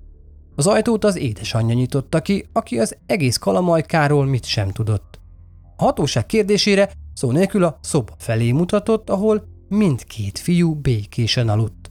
Az 0.56 0.67
ajtót 0.67 1.03
az 1.03 1.17
édesanyja 1.17 1.73
nyitotta 1.73 2.21
ki, 2.21 2.45
aki 2.53 2.79
az 2.79 2.97
egész 3.06 3.38
kalamajkáról 3.38 4.25
mit 4.25 4.45
sem 4.45 4.69
tudott. 4.69 5.19
A 5.77 5.84
hatóság 5.84 6.25
kérdésére 6.25 6.91
szó 7.13 7.32
nélkül 7.32 7.63
a 7.63 7.79
szoba 7.82 8.13
felé 8.17 8.51
mutatott, 8.51 9.10
ahol 9.10 9.43
mindkét 9.69 10.39
fiú 10.39 10.75
békésen 10.75 11.49
aludt. 11.49 11.82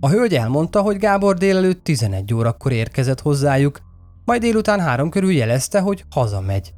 A 0.00 0.08
hölgy 0.08 0.34
elmondta, 0.34 0.80
hogy 0.80 0.96
Gábor 0.96 1.36
délelőtt 1.36 1.84
11 1.84 2.34
órakor 2.34 2.72
érkezett 2.72 3.20
hozzájuk, 3.20 3.80
majd 4.24 4.40
délután 4.40 4.80
három 4.80 5.10
körül 5.10 5.32
jelezte, 5.32 5.80
hogy 5.80 6.04
hazamegy. 6.10 6.74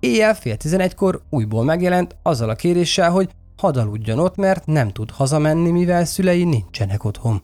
Éjjel 0.00 0.34
fél 0.34 0.56
tizenegykor 0.56 1.22
újból 1.30 1.64
megjelent 1.64 2.16
azzal 2.22 2.48
a 2.48 2.54
kéréssel, 2.54 3.10
hogy 3.10 3.30
hadd 3.56 3.78
aludjon 3.78 4.18
ott, 4.18 4.36
mert 4.36 4.66
nem 4.66 4.90
tud 4.90 5.10
hazamenni, 5.10 5.70
mivel 5.70 6.04
szülei 6.04 6.44
nincsenek 6.44 7.04
otthon. 7.04 7.42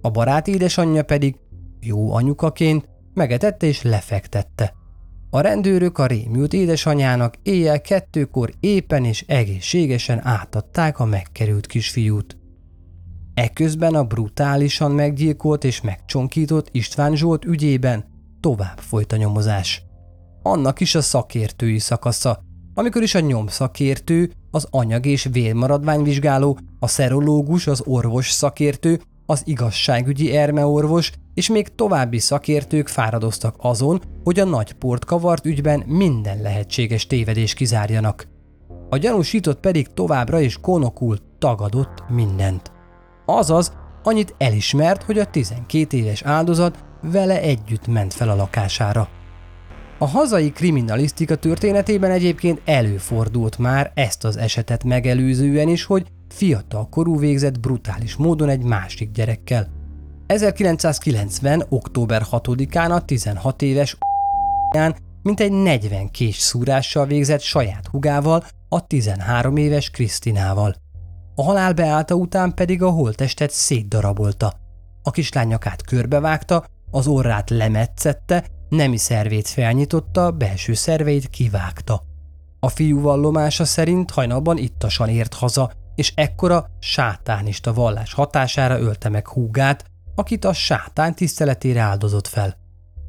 A 0.00 0.10
barát 0.10 0.46
édesanyja 0.46 1.02
pedig 1.02 1.36
jó 1.80 2.12
anyukaként 2.12 2.88
megetette 3.14 3.66
és 3.66 3.82
lefektette. 3.82 4.74
A 5.30 5.40
rendőrök 5.40 5.98
a 5.98 6.06
rémült 6.06 6.52
édesanyának 6.52 7.34
éjjel 7.42 7.80
kettőkor 7.80 8.52
éppen 8.60 9.04
és 9.04 9.24
egészségesen 9.26 10.26
átadták 10.26 10.98
a 10.98 11.04
megkerült 11.04 11.66
kisfiút. 11.66 12.36
Eközben 13.36 13.94
a 13.94 14.04
brutálisan 14.04 14.90
meggyilkolt 14.90 15.64
és 15.64 15.80
megcsonkított 15.80 16.68
István 16.72 17.16
Zsolt 17.16 17.44
ügyében 17.44 18.04
tovább 18.40 18.78
folyt 18.78 19.12
a 19.12 19.16
nyomozás. 19.16 19.82
Annak 20.42 20.80
is 20.80 20.94
a 20.94 21.00
szakértői 21.00 21.78
szakasza, 21.78 22.40
amikor 22.74 23.02
is 23.02 23.14
a 23.14 23.20
nyomszakértő, 23.20 24.32
az 24.50 24.66
anyag- 24.70 25.06
és 25.06 25.28
vérmaradványvizsgáló, 25.32 26.58
a 26.78 26.86
szerológus, 26.86 27.66
az 27.66 27.82
orvos 27.84 28.30
szakértő, 28.30 29.00
az 29.26 29.42
igazságügyi 29.44 30.36
ermeorvos 30.36 31.12
és 31.34 31.48
még 31.48 31.74
további 31.74 32.18
szakértők 32.18 32.88
fáradoztak 32.88 33.54
azon, 33.58 34.00
hogy 34.24 34.40
a 34.40 34.44
nagy 34.44 34.72
port 34.72 35.04
kavart 35.04 35.46
ügyben 35.46 35.82
minden 35.86 36.42
lehetséges 36.42 37.06
tévedés 37.06 37.54
kizárjanak. 37.54 38.28
A 38.90 38.96
gyanúsított 38.96 39.60
pedig 39.60 39.86
továbbra 39.94 40.40
is 40.40 40.58
konokul 40.60 41.18
tagadott 41.38 42.04
mindent. 42.08 42.74
Azaz, 43.26 43.72
annyit 44.02 44.34
elismert, 44.38 45.02
hogy 45.02 45.18
a 45.18 45.24
12 45.24 45.96
éves 45.96 46.22
áldozat 46.22 46.84
vele 47.02 47.40
együtt 47.40 47.86
ment 47.86 48.14
fel 48.14 48.28
a 48.28 48.34
lakására. 48.34 49.08
A 49.98 50.06
hazai 50.06 50.50
kriminalisztika 50.50 51.36
történetében 51.36 52.10
egyébként 52.10 52.60
előfordult 52.64 53.58
már 53.58 53.92
ezt 53.94 54.24
az 54.24 54.36
esetet 54.36 54.84
megelőzően 54.84 55.68
is, 55.68 55.84
hogy 55.84 56.06
fiatal 56.28 56.88
korú 56.88 57.18
végzett 57.18 57.60
brutális 57.60 58.16
módon 58.16 58.48
egy 58.48 58.62
másik 58.62 59.10
gyerekkel. 59.10 59.68
1990. 60.26 61.64
október 61.68 62.22
6-án 62.30 62.90
a 62.90 63.04
16 63.04 63.62
éves 63.62 63.96
mint 65.22 65.40
egy 65.40 65.52
40 65.52 66.10
kés 66.10 66.36
szúrással 66.36 67.06
végzett 67.06 67.40
saját 67.40 67.86
hugával, 67.86 68.44
a 68.68 68.86
13 68.86 69.56
éves 69.56 69.90
Krisztinával. 69.90 70.74
A 71.38 71.42
halál 71.42 71.72
beállta 71.72 72.14
után 72.14 72.54
pedig 72.54 72.82
a 72.82 72.90
holtestet 72.90 73.50
szétdarabolta. 73.50 74.52
A 75.02 75.10
kislány 75.10 75.46
nyakát 75.46 75.82
körbevágta, 75.82 76.64
az 76.90 77.06
orrát 77.06 77.50
lemetszette, 77.50 78.44
nemi 78.68 78.96
szervét 78.96 79.48
felnyitotta, 79.48 80.30
belső 80.30 80.74
szerveit 80.74 81.28
kivágta. 81.28 82.02
A 82.60 82.68
fiú 82.68 83.00
vallomása 83.00 83.64
szerint 83.64 84.10
hajnalban 84.10 84.56
ittasan 84.56 85.08
ért 85.08 85.34
haza, 85.34 85.72
és 85.94 86.12
ekkora 86.14 86.70
sátánista 86.78 87.72
vallás 87.72 88.12
hatására 88.12 88.78
ölte 88.78 89.08
meg 89.08 89.28
húgát, 89.28 89.84
akit 90.14 90.44
a 90.44 90.52
sátán 90.52 91.14
tiszteletére 91.14 91.80
áldozott 91.80 92.26
fel. 92.26 92.56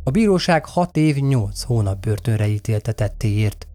A 0.04 0.12
bíróság 0.12 0.66
6 0.66 0.98
év 0.98 1.16
8 1.16 1.64
hónap 1.64 2.00
börtönre 2.00 2.48
ítélte 2.48 2.92
tettéért. 2.92 3.68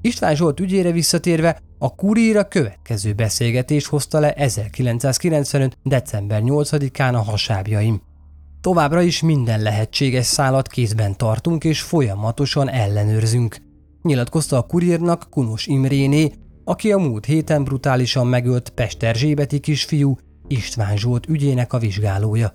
István 0.00 0.34
Zsolt 0.34 0.60
ügyére 0.60 0.90
visszatérve, 0.90 1.60
a 1.84 1.88
kuríra 1.88 2.48
következő 2.48 3.12
beszélgetés 3.12 3.86
hozta 3.86 4.18
le 4.18 4.32
1995. 4.32 5.78
december 5.82 6.42
8-án 6.44 7.14
a 7.14 7.22
hasábjaim. 7.22 8.00
Továbbra 8.60 9.02
is 9.02 9.22
minden 9.22 9.62
lehetséges 9.62 10.26
szálat 10.26 10.68
kézben 10.68 11.16
tartunk 11.16 11.64
és 11.64 11.80
folyamatosan 11.80 12.68
ellenőrzünk. 12.68 13.56
Nyilatkozta 14.02 14.56
a 14.56 14.62
kurírnak 14.62 15.26
Kunos 15.30 15.66
Imréné, 15.66 16.32
aki 16.64 16.92
a 16.92 16.98
múlt 16.98 17.24
héten 17.24 17.64
brutálisan 17.64 18.26
megölt 18.26 18.70
Pesterzsébeti 18.70 19.60
kisfiú 19.60 20.16
István 20.48 20.96
Zsolt 20.96 21.28
ügyének 21.28 21.72
a 21.72 21.78
vizsgálója. 21.78 22.54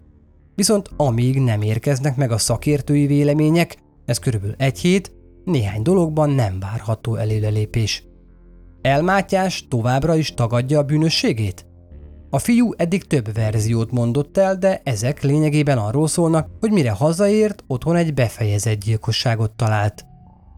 Viszont 0.55 0.89
amíg 0.97 1.39
nem 1.39 1.61
érkeznek 1.61 2.15
meg 2.15 2.31
a 2.31 2.37
szakértői 2.37 3.05
vélemények, 3.05 3.77
ez 4.05 4.19
körülbelül 4.19 4.55
egy 4.57 4.79
hét, 4.79 5.11
néhány 5.45 5.81
dologban 5.81 6.29
nem 6.29 6.59
várható 6.59 7.15
előrelépés. 7.15 8.08
Elmátyás 8.81 9.67
továbbra 9.67 10.15
is 10.15 10.33
tagadja 10.33 10.79
a 10.79 10.83
bűnösségét? 10.83 11.65
A 12.29 12.39
fiú 12.39 12.73
eddig 12.77 13.03
több 13.03 13.33
verziót 13.33 13.91
mondott 13.91 14.37
el, 14.37 14.57
de 14.57 14.81
ezek 14.83 15.21
lényegében 15.21 15.77
arról 15.77 16.07
szólnak, 16.07 16.49
hogy 16.59 16.71
mire 16.71 16.91
hazaért, 16.91 17.63
otthon 17.67 17.95
egy 17.95 18.13
befejezett 18.13 18.83
gyilkosságot 18.83 19.51
talált. 19.51 20.05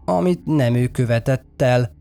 Amit 0.04 0.44
nem 0.44 0.74
ő 0.74 0.86
követett 0.86 1.62
el. 1.62 1.92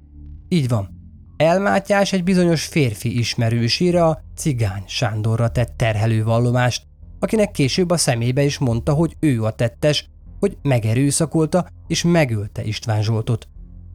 Így 0.47 0.67
van. 0.67 0.89
Elmátyás 1.38 2.13
egy 2.13 2.23
bizonyos 2.23 2.65
férfi 2.65 3.17
ismerősére 3.17 4.05
a 4.05 4.21
cigány 4.36 4.84
Sándorra 4.88 5.49
tett 5.49 5.73
terhelő 5.77 6.23
vallomást, 6.23 6.84
akinek 7.19 7.51
később 7.51 7.89
a 7.89 7.97
szemébe 7.97 8.43
is 8.43 8.57
mondta, 8.57 8.93
hogy 8.93 9.15
ő 9.19 9.43
a 9.43 9.51
tettes, 9.51 10.10
hogy 10.39 10.57
megerőszakolta 10.62 11.67
és 11.88 12.03
megölte 12.03 12.63
István 12.63 13.01
Zsoltot. 13.03 13.47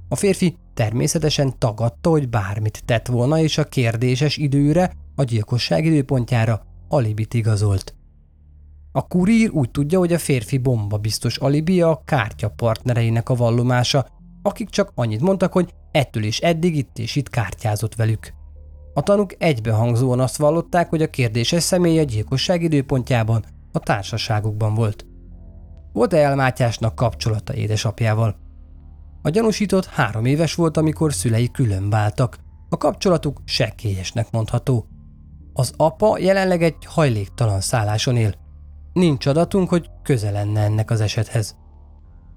A 0.08 0.14
férfi 0.14 0.56
természetesen 0.74 1.58
tagadta, 1.58 2.10
hogy 2.10 2.28
bármit 2.28 2.82
tett 2.84 3.06
volna, 3.06 3.38
és 3.38 3.58
a 3.58 3.64
kérdéses 3.64 4.36
időre, 4.36 4.92
a 5.14 5.22
gyilkosság 5.22 5.84
időpontjára 5.84 6.62
alibit 6.88 7.34
igazolt. 7.34 7.94
A 8.92 9.06
kurír 9.06 9.50
úgy 9.50 9.70
tudja, 9.70 9.98
hogy 9.98 10.12
a 10.12 10.18
férfi 10.18 10.58
bomba 10.58 10.96
biztos 10.96 11.36
alibi 11.36 11.82
a 11.82 12.02
kártya 12.04 12.48
partnereinek 12.48 13.28
a 13.28 13.34
vallomása, 13.34 14.06
akik 14.42 14.68
csak 14.68 14.92
annyit 14.94 15.20
mondtak, 15.20 15.52
hogy 15.52 15.74
ettől 15.90 16.22
is 16.22 16.40
eddig 16.40 16.76
itt 16.76 16.98
és 16.98 17.16
itt 17.16 17.28
kártyázott 17.28 17.94
velük. 17.94 18.32
A 18.94 19.02
tanúk 19.02 19.34
egybehangzóan 19.38 20.20
azt 20.20 20.36
vallották, 20.36 20.88
hogy 20.88 21.02
a 21.02 21.10
kérdéses 21.10 21.62
személy 21.62 21.98
a 21.98 22.02
gyilkosság 22.02 22.62
időpontjában 22.62 23.44
a 23.72 23.78
társaságukban 23.78 24.74
volt. 24.74 25.06
Volt-e 25.92 26.16
elmátyásnak 26.16 26.94
kapcsolata 26.94 27.54
édesapjával? 27.54 28.45
A 29.26 29.30
gyanúsított 29.30 29.84
három 29.84 30.24
éves 30.24 30.54
volt, 30.54 30.76
amikor 30.76 31.12
szülei 31.12 31.50
külön. 31.50 31.92
A 32.68 32.76
kapcsolatuk 32.76 33.40
sekkélyesnek 33.44 34.30
mondható. 34.30 34.86
Az 35.52 35.72
apa 35.76 36.18
jelenleg 36.18 36.62
egy 36.62 36.76
hajléktalan 36.84 37.60
szálláson 37.60 38.16
él. 38.16 38.34
Nincs 38.92 39.26
adatunk, 39.26 39.68
hogy 39.68 39.90
köze 40.02 40.30
lenne 40.30 40.60
ennek 40.60 40.90
az 40.90 41.00
esethez. 41.00 41.56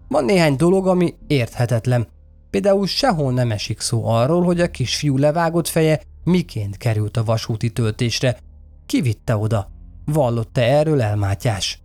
Van 0.08 0.26
néhány 0.26 0.56
dolog, 0.56 0.88
ami 0.88 1.16
érthetetlen. 1.28 2.08
Például 2.50 2.88
sehol 2.88 3.34
nem 3.34 3.52
esik 3.52 3.80
szó 3.80 4.06
arról, 4.06 4.44
hogy 4.44 4.62
a 4.62 4.72
kisfiú 4.72 5.18
levágott 5.18 5.68
feje 5.68 6.02
miként 6.24 6.78
került 6.78 7.18
a 7.18 7.24
vasúti 7.24 7.70
töltésre. 7.70 8.38
Ki 8.86 9.02
vitte 9.02 9.38
oda? 9.38 9.72
Vallott-e 10.06 10.62
erről 10.62 11.02
elmátyás? 11.02 11.82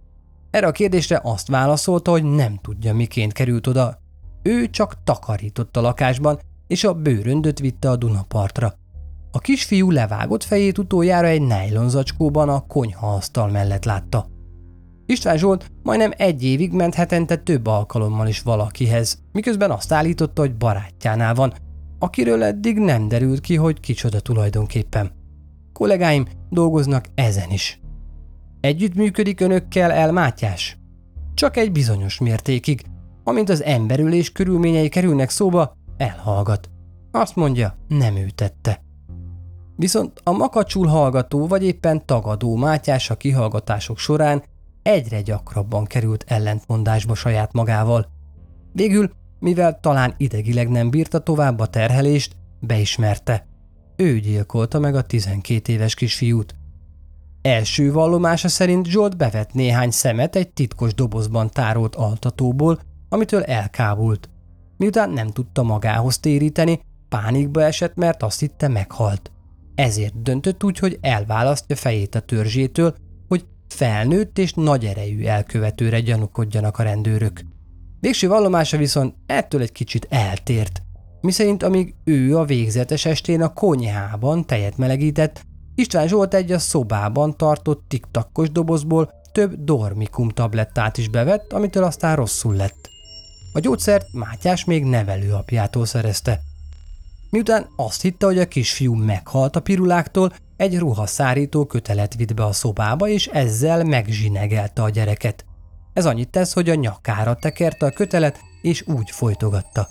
Erre 0.50 0.66
a 0.66 0.72
kérdésre 0.72 1.20
azt 1.22 1.48
válaszolta, 1.48 2.10
hogy 2.10 2.24
nem 2.24 2.58
tudja, 2.62 2.94
miként 2.94 3.32
került 3.32 3.66
oda. 3.66 4.02
Ő 4.46 4.70
csak 4.70 5.02
takarított 5.04 5.76
a 5.76 5.80
lakásban, 5.80 6.38
és 6.66 6.84
a 6.84 6.94
bőröndöt 6.94 7.58
vitte 7.58 7.90
a 7.90 7.96
Dunapartra. 7.96 8.74
A 9.30 9.38
kisfiú 9.38 9.90
levágott 9.90 10.44
fejét 10.44 10.78
utoljára 10.78 11.26
egy 11.26 11.42
nájlonzacskóban 11.42 12.48
a 12.48 12.66
konyhaasztal 12.66 13.48
mellett 13.48 13.84
látta. 13.84 14.26
István 15.06 15.36
Zsolt 15.36 15.70
majdnem 15.82 16.12
egy 16.16 16.44
évig 16.44 16.72
ment 16.72 16.94
hetente 16.94 17.36
több 17.36 17.66
alkalommal 17.66 18.28
is 18.28 18.40
valakihez, 18.40 19.22
miközben 19.32 19.70
azt 19.70 19.92
állította, 19.92 20.40
hogy 20.40 20.56
barátjánál 20.56 21.34
van, 21.34 21.52
akiről 21.98 22.42
eddig 22.42 22.78
nem 22.78 23.08
derült 23.08 23.40
ki, 23.40 23.56
hogy 23.56 23.80
kicsoda 23.80 24.20
tulajdonképpen. 24.20 25.12
Kollégáim 25.72 26.26
dolgoznak 26.50 27.04
ezen 27.14 27.50
is. 27.50 27.80
Együtt 28.60 28.94
működik 28.94 29.40
önökkel 29.40 29.92
El 29.92 30.12
Mátyás? 30.12 30.78
Csak 31.34 31.56
egy 31.56 31.72
bizonyos 31.72 32.18
mértékig. 32.18 32.82
Amint 33.24 33.48
az 33.48 33.62
emberülés 33.62 34.32
körülményei 34.32 34.88
kerülnek 34.88 35.30
szóba, 35.30 35.76
elhallgat. 35.96 36.70
Azt 37.10 37.36
mondja, 37.36 37.76
nem 37.88 38.16
ő. 38.16 38.26
Viszont 39.76 40.20
a 40.24 40.32
makacsul 40.32 40.86
hallgató 40.86 41.46
vagy 41.46 41.64
éppen 41.64 42.06
tagadó 42.06 42.56
Mátyás 42.56 43.10
a 43.10 43.16
kihallgatások 43.16 43.98
során 43.98 44.42
egyre 44.82 45.20
gyakrabban 45.20 45.84
került 45.84 46.24
ellentmondásba 46.28 47.14
saját 47.14 47.52
magával. 47.52 48.06
Végül, 48.72 49.10
mivel 49.38 49.80
talán 49.80 50.14
idegileg 50.16 50.68
nem 50.68 50.90
bírta 50.90 51.18
tovább 51.18 51.58
a 51.58 51.66
terhelést, 51.66 52.36
beismerte. 52.60 53.46
Ő 53.96 54.18
gyilkolta 54.18 54.78
meg 54.78 54.94
a 54.94 55.02
12 55.02 55.72
éves 55.72 55.94
kisfiút. 55.94 56.54
Első 57.42 57.92
vallomása 57.92 58.48
szerint 58.48 58.86
Zsolt 58.86 59.16
bevett 59.16 59.52
néhány 59.52 59.90
szemet 59.90 60.36
egy 60.36 60.48
titkos 60.48 60.94
dobozban 60.94 61.50
tárolt 61.50 61.94
altatóból, 61.94 62.80
amitől 63.14 63.42
elkábult. 63.42 64.28
Miután 64.76 65.10
nem 65.10 65.28
tudta 65.28 65.62
magához 65.62 66.18
téríteni, 66.18 66.80
pánikba 67.08 67.62
esett, 67.62 67.94
mert 67.94 68.22
azt 68.22 68.40
hitte 68.40 68.68
meghalt. 68.68 69.30
Ezért 69.74 70.22
döntött 70.22 70.64
úgy, 70.64 70.78
hogy 70.78 70.98
elválasztja 71.00 71.76
fejét 71.76 72.14
a 72.14 72.20
törzsétől, 72.20 72.94
hogy 73.28 73.46
felnőtt 73.68 74.38
és 74.38 74.52
nagy 74.52 74.84
erejű 74.84 75.24
elkövetőre 75.24 76.00
gyanúkodjanak 76.00 76.78
a 76.78 76.82
rendőrök. 76.82 77.40
Végső 78.00 78.28
vallomása 78.28 78.76
viszont 78.76 79.14
ettől 79.26 79.60
egy 79.60 79.72
kicsit 79.72 80.06
eltért, 80.10 80.82
miszerint 81.20 81.62
amíg 81.62 81.94
ő 82.04 82.38
a 82.38 82.44
végzetes 82.44 83.04
estén 83.04 83.42
a 83.42 83.52
konyhában 83.52 84.46
tejet 84.46 84.76
melegített, 84.76 85.42
István 85.74 86.08
Zsolt 86.08 86.34
egy 86.34 86.52
a 86.52 86.58
szobában 86.58 87.36
tartott 87.36 87.84
tiktakkos 87.88 88.50
dobozból 88.50 89.10
több 89.32 89.64
dormikum 89.64 90.28
tablettát 90.28 90.98
is 90.98 91.08
bevett, 91.08 91.52
amitől 91.52 91.84
aztán 91.84 92.16
rosszul 92.16 92.54
lett. 92.54 92.93
A 93.56 93.60
gyógyszert 93.60 94.12
Mátyás 94.12 94.64
még 94.64 94.84
nevelőapjától 94.84 95.86
szerezte. 95.86 96.40
Miután 97.30 97.66
azt 97.76 98.02
hitte, 98.02 98.26
hogy 98.26 98.38
a 98.38 98.48
kisfiú 98.48 98.94
meghalt 98.94 99.56
a 99.56 99.60
piruláktól, 99.60 100.32
egy 100.56 100.78
ruhaszárító 100.78 101.64
kötelet 101.64 102.14
vitt 102.14 102.34
be 102.34 102.44
a 102.44 102.52
szobába, 102.52 103.08
és 103.08 103.26
ezzel 103.26 103.84
megzsinegelte 103.84 104.82
a 104.82 104.90
gyereket. 104.90 105.44
Ez 105.92 106.06
annyit 106.06 106.28
tesz, 106.28 106.52
hogy 106.52 106.70
a 106.70 106.74
nyakára 106.74 107.34
tekerte 107.34 107.86
a 107.86 107.90
kötelet, 107.90 108.40
és 108.62 108.84
úgy 108.86 109.10
folytogatta. 109.10 109.88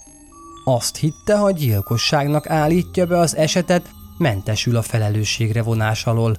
Azt 0.66 0.96
hitte, 0.96 1.38
ha 1.38 1.52
gyilkosságnak 1.52 2.50
állítja 2.50 3.06
be 3.06 3.18
az 3.18 3.36
esetet, 3.36 3.90
mentesül 4.18 4.76
a 4.76 4.82
felelősségre 4.82 5.62
vonás 5.62 6.06
alól. 6.06 6.38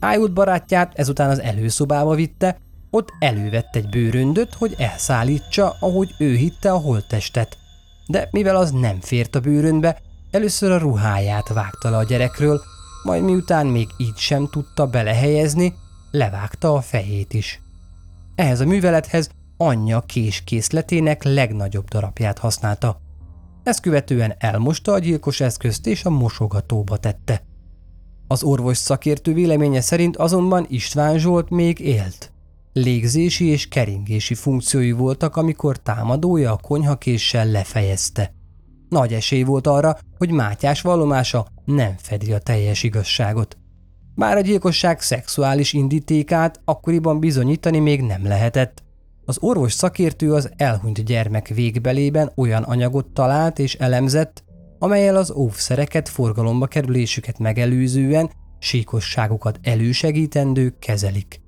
Ájút 0.00 0.32
barátját 0.32 0.92
ezután 0.94 1.30
az 1.30 1.40
előszobába 1.40 2.14
vitte, 2.14 2.58
ott 2.94 3.12
elővett 3.18 3.76
egy 3.76 3.88
bőröndöt, 3.88 4.54
hogy 4.54 4.74
elszállítsa, 4.78 5.76
ahogy 5.80 6.14
ő 6.18 6.34
hitte 6.34 6.72
a 6.72 6.78
holttestet. 6.78 7.58
De 8.06 8.28
mivel 8.30 8.56
az 8.56 8.70
nem 8.70 9.00
fért 9.00 9.34
a 9.34 9.40
bőrönbe, 9.40 10.00
először 10.30 10.70
a 10.70 10.78
ruháját 10.78 11.48
vágta 11.48 11.90
le 11.90 11.96
a 11.96 12.04
gyerekről, 12.04 12.60
majd 13.02 13.22
miután 13.22 13.66
még 13.66 13.88
így 13.96 14.16
sem 14.16 14.48
tudta 14.50 14.86
belehelyezni, 14.86 15.74
levágta 16.10 16.74
a 16.74 16.80
fejét 16.80 17.34
is. 17.34 17.60
Ehhez 18.34 18.60
a 18.60 18.66
művelethez 18.66 19.30
anyja 19.56 20.00
késkészletének 20.00 21.22
legnagyobb 21.22 21.88
darabját 21.88 22.38
használta. 22.38 23.00
Ezt 23.62 23.80
követően 23.80 24.34
elmosta 24.38 24.92
a 24.92 24.98
gyilkos 24.98 25.40
eszközt 25.40 25.86
és 25.86 26.04
a 26.04 26.10
mosogatóba 26.10 26.96
tette. 26.96 27.42
Az 28.28 28.42
orvos 28.42 28.76
szakértő 28.76 29.32
véleménye 29.34 29.80
szerint 29.80 30.16
azonban 30.16 30.66
István 30.68 31.18
Zsolt 31.18 31.50
még 31.50 31.78
élt. 31.80 32.32
Légzési 32.72 33.46
és 33.46 33.68
keringési 33.68 34.34
funkciói 34.34 34.92
voltak, 34.92 35.36
amikor 35.36 35.76
támadója 35.76 36.52
a 36.52 36.56
konyhakéssel 36.56 37.46
lefejezte. 37.46 38.34
Nagy 38.88 39.12
esély 39.12 39.42
volt 39.42 39.66
arra, 39.66 39.98
hogy 40.18 40.30
Mátyás 40.30 40.80
vallomása 40.80 41.46
nem 41.64 41.94
fedi 41.98 42.32
a 42.32 42.38
teljes 42.38 42.82
igazságot. 42.82 43.56
Bár 44.14 44.36
a 44.36 44.40
gyilkosság 44.40 45.00
szexuális 45.00 45.72
indítékát 45.72 46.60
akkoriban 46.64 47.20
bizonyítani 47.20 47.78
még 47.78 48.00
nem 48.00 48.26
lehetett, 48.26 48.82
az 49.24 49.38
orvos 49.40 49.72
szakértő 49.72 50.32
az 50.32 50.50
elhunyt 50.56 51.04
gyermek 51.04 51.48
végbelében 51.48 52.32
olyan 52.36 52.62
anyagot 52.62 53.06
talált 53.06 53.58
és 53.58 53.74
elemzett, 53.74 54.44
amelyel 54.78 55.16
az 55.16 55.30
óvszereket 55.30 56.08
forgalomba 56.08 56.66
kerülésüket 56.66 57.38
megelőzően 57.38 58.30
síkosságokat 58.58 59.58
elősegítendő 59.62 60.76
kezelik. 60.78 61.41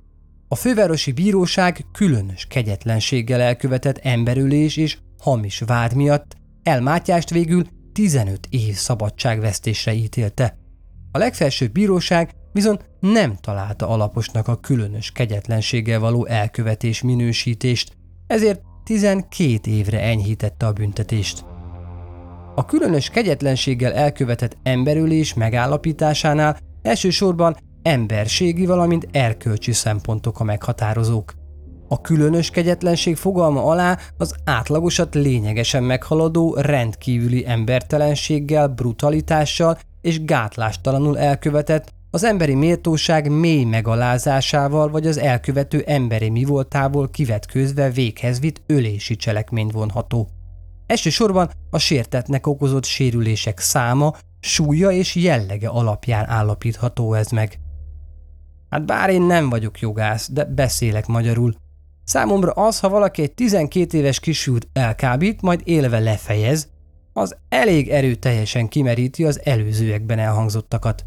A 0.55 0.57
fővárosi 0.57 1.13
bíróság 1.13 1.85
különös 1.93 2.47
kegyetlenséggel 2.47 3.41
elkövetett 3.41 3.99
emberülés 3.99 4.77
és 4.77 4.99
hamis 5.19 5.59
vád 5.67 5.95
miatt 5.95 6.37
elmátyást 6.63 7.31
végül 7.31 7.67
15 7.93 8.47
év 8.51 8.75
szabadságvesztésre 8.75 9.93
ítélte. 9.93 10.59
A 11.13 11.19
legfelsőbb 11.19 11.73
bíróság 11.73 12.31
viszont 12.53 12.85
nem 13.01 13.37
találta 13.41 13.89
alaposnak 13.89 14.49
a 14.49 14.61
különös 14.61 15.13
kegyetlenséggel 15.13 16.01
való 16.01 16.27
elkövetés 16.27 17.03
minősítést, 17.03 17.97
ezért 18.27 18.61
12 18.85 19.71
évre 19.71 20.01
enyhítette 20.01 20.67
a 20.67 20.73
büntetést. 20.73 21.45
A 22.55 22.65
különös 22.65 23.11
kegyetlenséggel 23.11 23.93
elkövetett 23.93 24.57
emberülés 24.63 25.35
megállapításánál 25.35 26.59
elsősorban 26.83 27.57
emberségi, 27.85 28.67
valamint 28.67 29.09
erkölcsi 29.13 29.73
szempontok 29.73 30.41
a 30.41 30.45
meghatározók. 30.45 31.35
A 31.89 32.01
különös 32.01 32.51
kegyetlenség 32.51 33.17
fogalma 33.17 33.65
alá 33.65 33.99
az 34.19 34.35
átlagosat 34.45 35.15
lényegesen 35.15 35.83
meghaladó 35.83 36.55
rendkívüli 36.55 37.47
embertelenséggel, 37.47 38.69
brutalitással 38.69 39.79
és 40.01 40.25
gátlástalanul 40.25 41.19
elkövetett, 41.19 41.93
az 42.11 42.25
emberi 42.25 42.55
méltóság 42.55 43.31
mély 43.31 43.65
megalázásával 43.65 44.89
vagy 44.89 45.07
az 45.07 45.19
elkövető 45.19 45.83
emberi 45.87 46.31
mi 46.31 46.45
voltából 46.45 47.11
kivetkőzve 47.11 47.91
véghez 47.91 48.41
vitt 48.41 48.63
ölési 48.67 49.17
cselekményt 49.17 49.73
vonható. 49.73 50.29
Elsősorban 50.87 51.51
a 51.71 51.79
sértetnek 51.79 52.47
okozott 52.47 52.85
sérülések 52.85 53.59
száma, 53.59 54.15
súlya 54.41 54.91
és 54.91 55.15
jellege 55.15 55.69
alapján 55.69 56.29
állapítható 56.29 57.15
ez 57.15 57.31
meg. 57.31 57.59
Hát 58.75 58.87
bár 58.87 59.11
én 59.11 59.23
nem 59.23 59.49
vagyok 59.49 59.81
jogász, 59.81 60.31
de 60.31 60.45
beszélek 60.45 61.07
magyarul. 61.07 61.55
Számomra 62.05 62.51
az, 62.51 62.81
ha 62.81 62.89
valaki 62.89 63.23
egy 63.23 63.33
12 63.33 63.99
éves 63.99 64.21
kisfiút 64.21 64.69
elkábít, 64.73 65.43
majd 65.43 65.61
élve 65.65 65.99
lefejez, 65.99 66.69
az 67.13 67.37
elég 67.49 67.89
erőteljesen 67.89 68.69
kimeríti 68.69 69.25
az 69.25 69.41
előzőekben 69.45 70.19
elhangzottakat. 70.19 71.05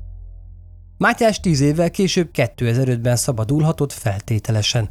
Mátyás 0.98 1.40
tíz 1.40 1.62
évvel 1.62 1.92
később 1.92 2.30
2005-ben 2.34 3.16
szabadulhatott 3.16 3.92
feltételesen. 3.92 4.90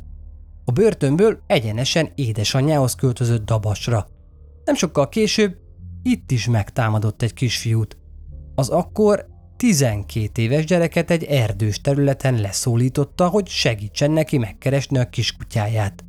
A 0.65 0.73
börtönből 0.73 1.39
egyenesen 1.47 2.11
édesanyjához 2.15 2.95
költözött 2.95 3.45
Dabasra. 3.45 4.07
Nem 4.65 4.75
sokkal 4.75 5.09
később 5.09 5.57
itt 6.03 6.31
is 6.31 6.49
megtámadott 6.49 7.23
egy 7.23 7.35
kisfiút. 7.35 7.97
Az 8.55 8.69
akkor 8.69 9.27
12 9.57 10.43
éves 10.43 10.65
gyereket 10.65 11.11
egy 11.11 11.25
erdős 11.25 11.81
területen 11.81 12.41
leszólította, 12.41 13.29
hogy 13.29 13.49
segítsen 13.49 14.11
neki 14.11 14.39
megkeresni 14.39 14.99
a 14.99 15.09
kiskutyáját. 15.09 16.05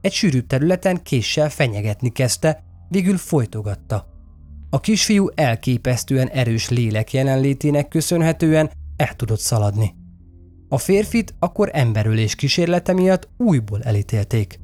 Egy 0.00 0.12
sűrűbb 0.12 0.46
területen 0.46 1.02
késsel 1.02 1.50
fenyegetni 1.50 2.12
kezdte, 2.12 2.64
végül 2.88 3.16
folytogatta. 3.16 4.06
A 4.70 4.80
kisfiú 4.80 5.28
elképesztően 5.34 6.28
erős 6.28 6.68
lélek 6.68 7.12
jelenlétének 7.12 7.88
köszönhetően 7.88 8.70
el 8.96 9.14
tudott 9.16 9.40
szaladni. 9.40 9.94
A 10.68 10.78
férfit 10.78 11.34
akkor 11.38 11.70
emberölés 11.72 12.34
kísérlete 12.34 12.92
miatt 12.92 13.28
újból 13.36 13.82
elítélték. 13.82 14.60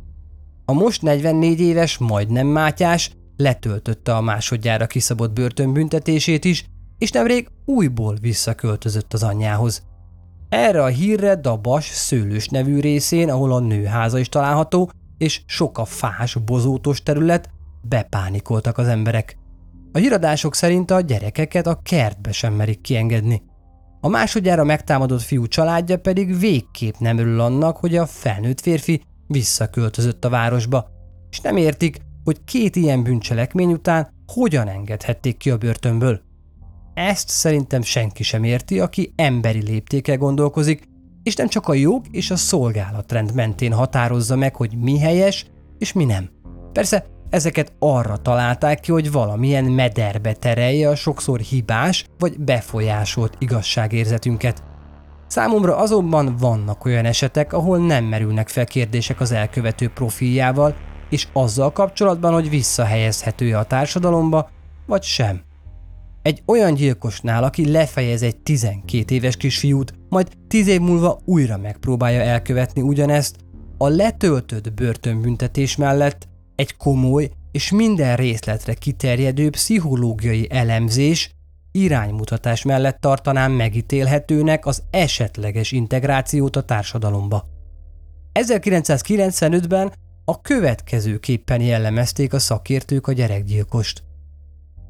A 0.64 0.72
most 0.72 1.02
44 1.02 1.60
éves, 1.60 1.98
majdnem 1.98 2.46
Mátyás 2.46 3.10
letöltötte 3.36 4.16
a 4.16 4.20
másodjára 4.20 4.86
kiszabott 4.86 5.32
börtönbüntetését 5.32 6.44
is, 6.44 6.64
és 7.02 7.10
nemrég 7.10 7.48
újból 7.64 8.16
visszaköltözött 8.20 9.12
az 9.12 9.22
anyjához. 9.22 9.82
Erre 10.48 10.82
a 10.82 10.86
hírre 10.86 11.36
Dabas 11.36 11.84
szőlős 11.84 12.48
nevű 12.48 12.80
részén, 12.80 13.30
ahol 13.30 13.52
a 13.52 13.58
nőháza 13.58 14.18
is 14.18 14.28
található, 14.28 14.90
és 15.18 15.42
sok 15.46 15.78
a 15.78 15.84
fás, 15.84 16.34
bozótos 16.34 17.02
terület, 17.02 17.50
bepánikoltak 17.88 18.78
az 18.78 18.86
emberek. 18.86 19.36
A 19.92 19.98
híradások 19.98 20.54
szerint 20.54 20.90
a 20.90 21.00
gyerekeket 21.00 21.66
a 21.66 21.80
kertbe 21.82 22.32
sem 22.32 22.54
merik 22.54 22.80
kiengedni. 22.80 23.42
A 24.00 24.08
másodjára 24.08 24.64
megtámadott 24.64 25.22
fiú 25.22 25.46
családja 25.46 25.98
pedig 25.98 26.38
végképp 26.38 26.94
nem 26.98 27.18
örül 27.18 27.40
annak, 27.40 27.76
hogy 27.76 27.96
a 27.96 28.06
felnőtt 28.06 28.60
férfi 28.60 29.02
visszaköltözött 29.26 30.24
a 30.24 30.28
városba, 30.30 30.88
és 31.30 31.40
nem 31.40 31.56
értik, 31.56 31.96
hogy 32.24 32.44
két 32.44 32.76
ilyen 32.76 33.02
bűncselekmény 33.02 33.72
után 33.72 34.08
hogyan 34.26 34.68
engedhették 34.68 35.36
ki 35.36 35.50
a 35.50 35.58
börtönből. 35.58 36.30
Ezt 36.94 37.28
szerintem 37.28 37.82
senki 37.82 38.22
sem 38.22 38.44
érti, 38.44 38.80
aki 38.80 39.12
emberi 39.16 39.62
léptékkel 39.62 40.16
gondolkozik, 40.16 40.88
és 41.22 41.34
nem 41.34 41.48
csak 41.48 41.68
a 41.68 41.74
jog 41.74 42.04
és 42.10 42.30
a 42.30 42.36
szolgálatrend 42.36 43.34
mentén 43.34 43.72
határozza 43.72 44.36
meg, 44.36 44.56
hogy 44.56 44.76
mi 44.76 44.98
helyes, 44.98 45.46
és 45.78 45.92
mi 45.92 46.04
nem. 46.04 46.30
Persze 46.72 47.06
ezeket 47.30 47.72
arra 47.78 48.16
találták 48.16 48.80
ki, 48.80 48.92
hogy 48.92 49.12
valamilyen 49.12 49.64
mederbe 49.64 50.32
terelje 50.32 50.88
a 50.88 50.94
sokszor 50.94 51.40
hibás 51.40 52.04
vagy 52.18 52.38
befolyásolt 52.38 53.36
igazságérzetünket. 53.38 54.62
Számomra 55.26 55.76
azonban 55.76 56.36
vannak 56.36 56.84
olyan 56.84 57.04
esetek, 57.04 57.52
ahol 57.52 57.78
nem 57.78 58.04
merülnek 58.04 58.48
fel 58.48 58.66
kérdések 58.66 59.20
az 59.20 59.32
elkövető 59.32 59.88
profiljával, 59.88 60.76
és 61.10 61.28
azzal 61.32 61.72
kapcsolatban, 61.72 62.32
hogy 62.32 62.50
visszahelyezhető-e 62.50 63.58
a 63.58 63.64
társadalomba, 63.64 64.50
vagy 64.86 65.02
sem. 65.02 65.40
Egy 66.22 66.42
olyan 66.46 66.74
gyilkosnál, 66.74 67.44
aki 67.44 67.70
lefejez 67.70 68.22
egy 68.22 68.36
12 68.36 69.14
éves 69.14 69.36
kisfiút, 69.36 69.94
majd 70.08 70.28
10 70.48 70.66
év 70.66 70.80
múlva 70.80 71.20
újra 71.24 71.56
megpróbálja 71.56 72.20
elkövetni 72.20 72.80
ugyanezt, 72.80 73.36
a 73.78 73.88
letöltött 73.88 74.72
börtönbüntetés 74.72 75.76
mellett 75.76 76.28
egy 76.54 76.76
komoly 76.76 77.30
és 77.52 77.70
minden 77.70 78.16
részletre 78.16 78.74
kiterjedő 78.74 79.50
pszichológiai 79.50 80.46
elemzés, 80.50 81.30
iránymutatás 81.72 82.62
mellett 82.62 83.00
tartanám 83.00 83.52
megítélhetőnek 83.52 84.66
az 84.66 84.82
esetleges 84.90 85.72
integrációt 85.72 86.56
a 86.56 86.62
társadalomba. 86.62 87.44
1995-ben 88.32 89.92
a 90.24 90.40
következőképpen 90.40 91.60
jellemezték 91.60 92.32
a 92.32 92.38
szakértők 92.38 93.06
a 93.06 93.12
gyerekgyilkost. 93.12 94.02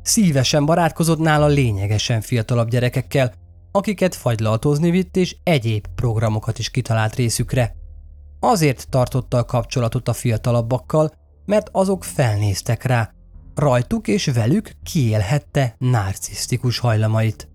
Szívesen 0.02 0.64
barátkozott 0.64 1.18
nála 1.18 1.46
lényegesen 1.46 2.20
fiatalabb 2.20 2.68
gyerekekkel, 2.68 3.32
akiket 3.70 4.14
fagylaltozni 4.14 4.90
vitt 4.90 5.16
és 5.16 5.36
egyéb 5.42 5.86
programokat 5.94 6.58
is 6.58 6.70
kitalált 6.70 7.14
részükre. 7.14 7.74
Azért 8.40 8.88
tartotta 8.88 9.38
a 9.38 9.44
kapcsolatot 9.44 10.08
a 10.08 10.12
fiatalabbakkal, 10.12 11.12
mert 11.44 11.68
azok 11.72 12.04
felnéztek 12.04 12.82
rá, 12.82 13.12
rajtuk 13.54 14.08
és 14.08 14.26
velük 14.26 14.72
kiélhette 14.82 15.74
narcisztikus 15.78 16.78
hajlamait. 16.78 17.48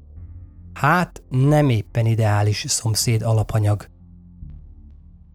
Hát 0.73 1.23
nem 1.29 1.69
éppen 1.69 2.05
ideális 2.05 2.65
szomszéd 2.67 3.21
alapanyag. 3.21 3.85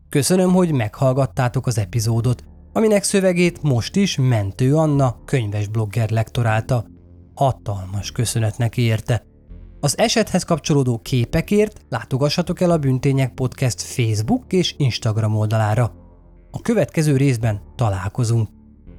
Köszönöm, 0.09 0.53
hogy 0.53 0.73
meghallgattátok 0.73 1.67
az 1.67 1.79
epizódot, 1.79 2.45
aminek 2.73 3.03
szövegét 3.03 3.63
most 3.63 3.97
is 3.97 4.17
Mentő 4.17 4.77
Anna 4.77 5.17
könyves 5.25 5.69
blogger 5.69 6.11
lektorálta. 6.11 6.87
Hatalmas 7.35 8.13
köszönetnek 8.13 8.77
érte. 8.77 9.25
Az 9.81 9.99
esethez 9.99 10.43
kapcsolódó 10.43 10.99
képekért 10.99 11.81
látogassatok 11.89 12.61
el 12.61 12.71
a 12.71 12.79
Büntények 12.79 13.35
Podcast 13.35 13.81
Facebook 13.81 14.53
és 14.53 14.75
Instagram 14.79 15.37
oldalára. 15.37 15.95
A 16.51 16.61
következő 16.61 17.17
részben 17.17 17.63
találkozunk. 17.77 18.49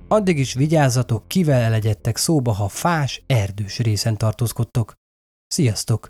Addig 0.08 0.40
is 0.40 0.54
vigyázzatok, 0.54 1.28
kivel 1.28 1.62
elegyedtek 1.62 2.18
szóba, 2.18 2.52
ha 2.52 2.68
fás, 2.68 3.24
erdős 3.28 3.80
részen 3.80 4.18
tartózkodtok. 4.18 4.94
Sziasztok! 5.48 6.10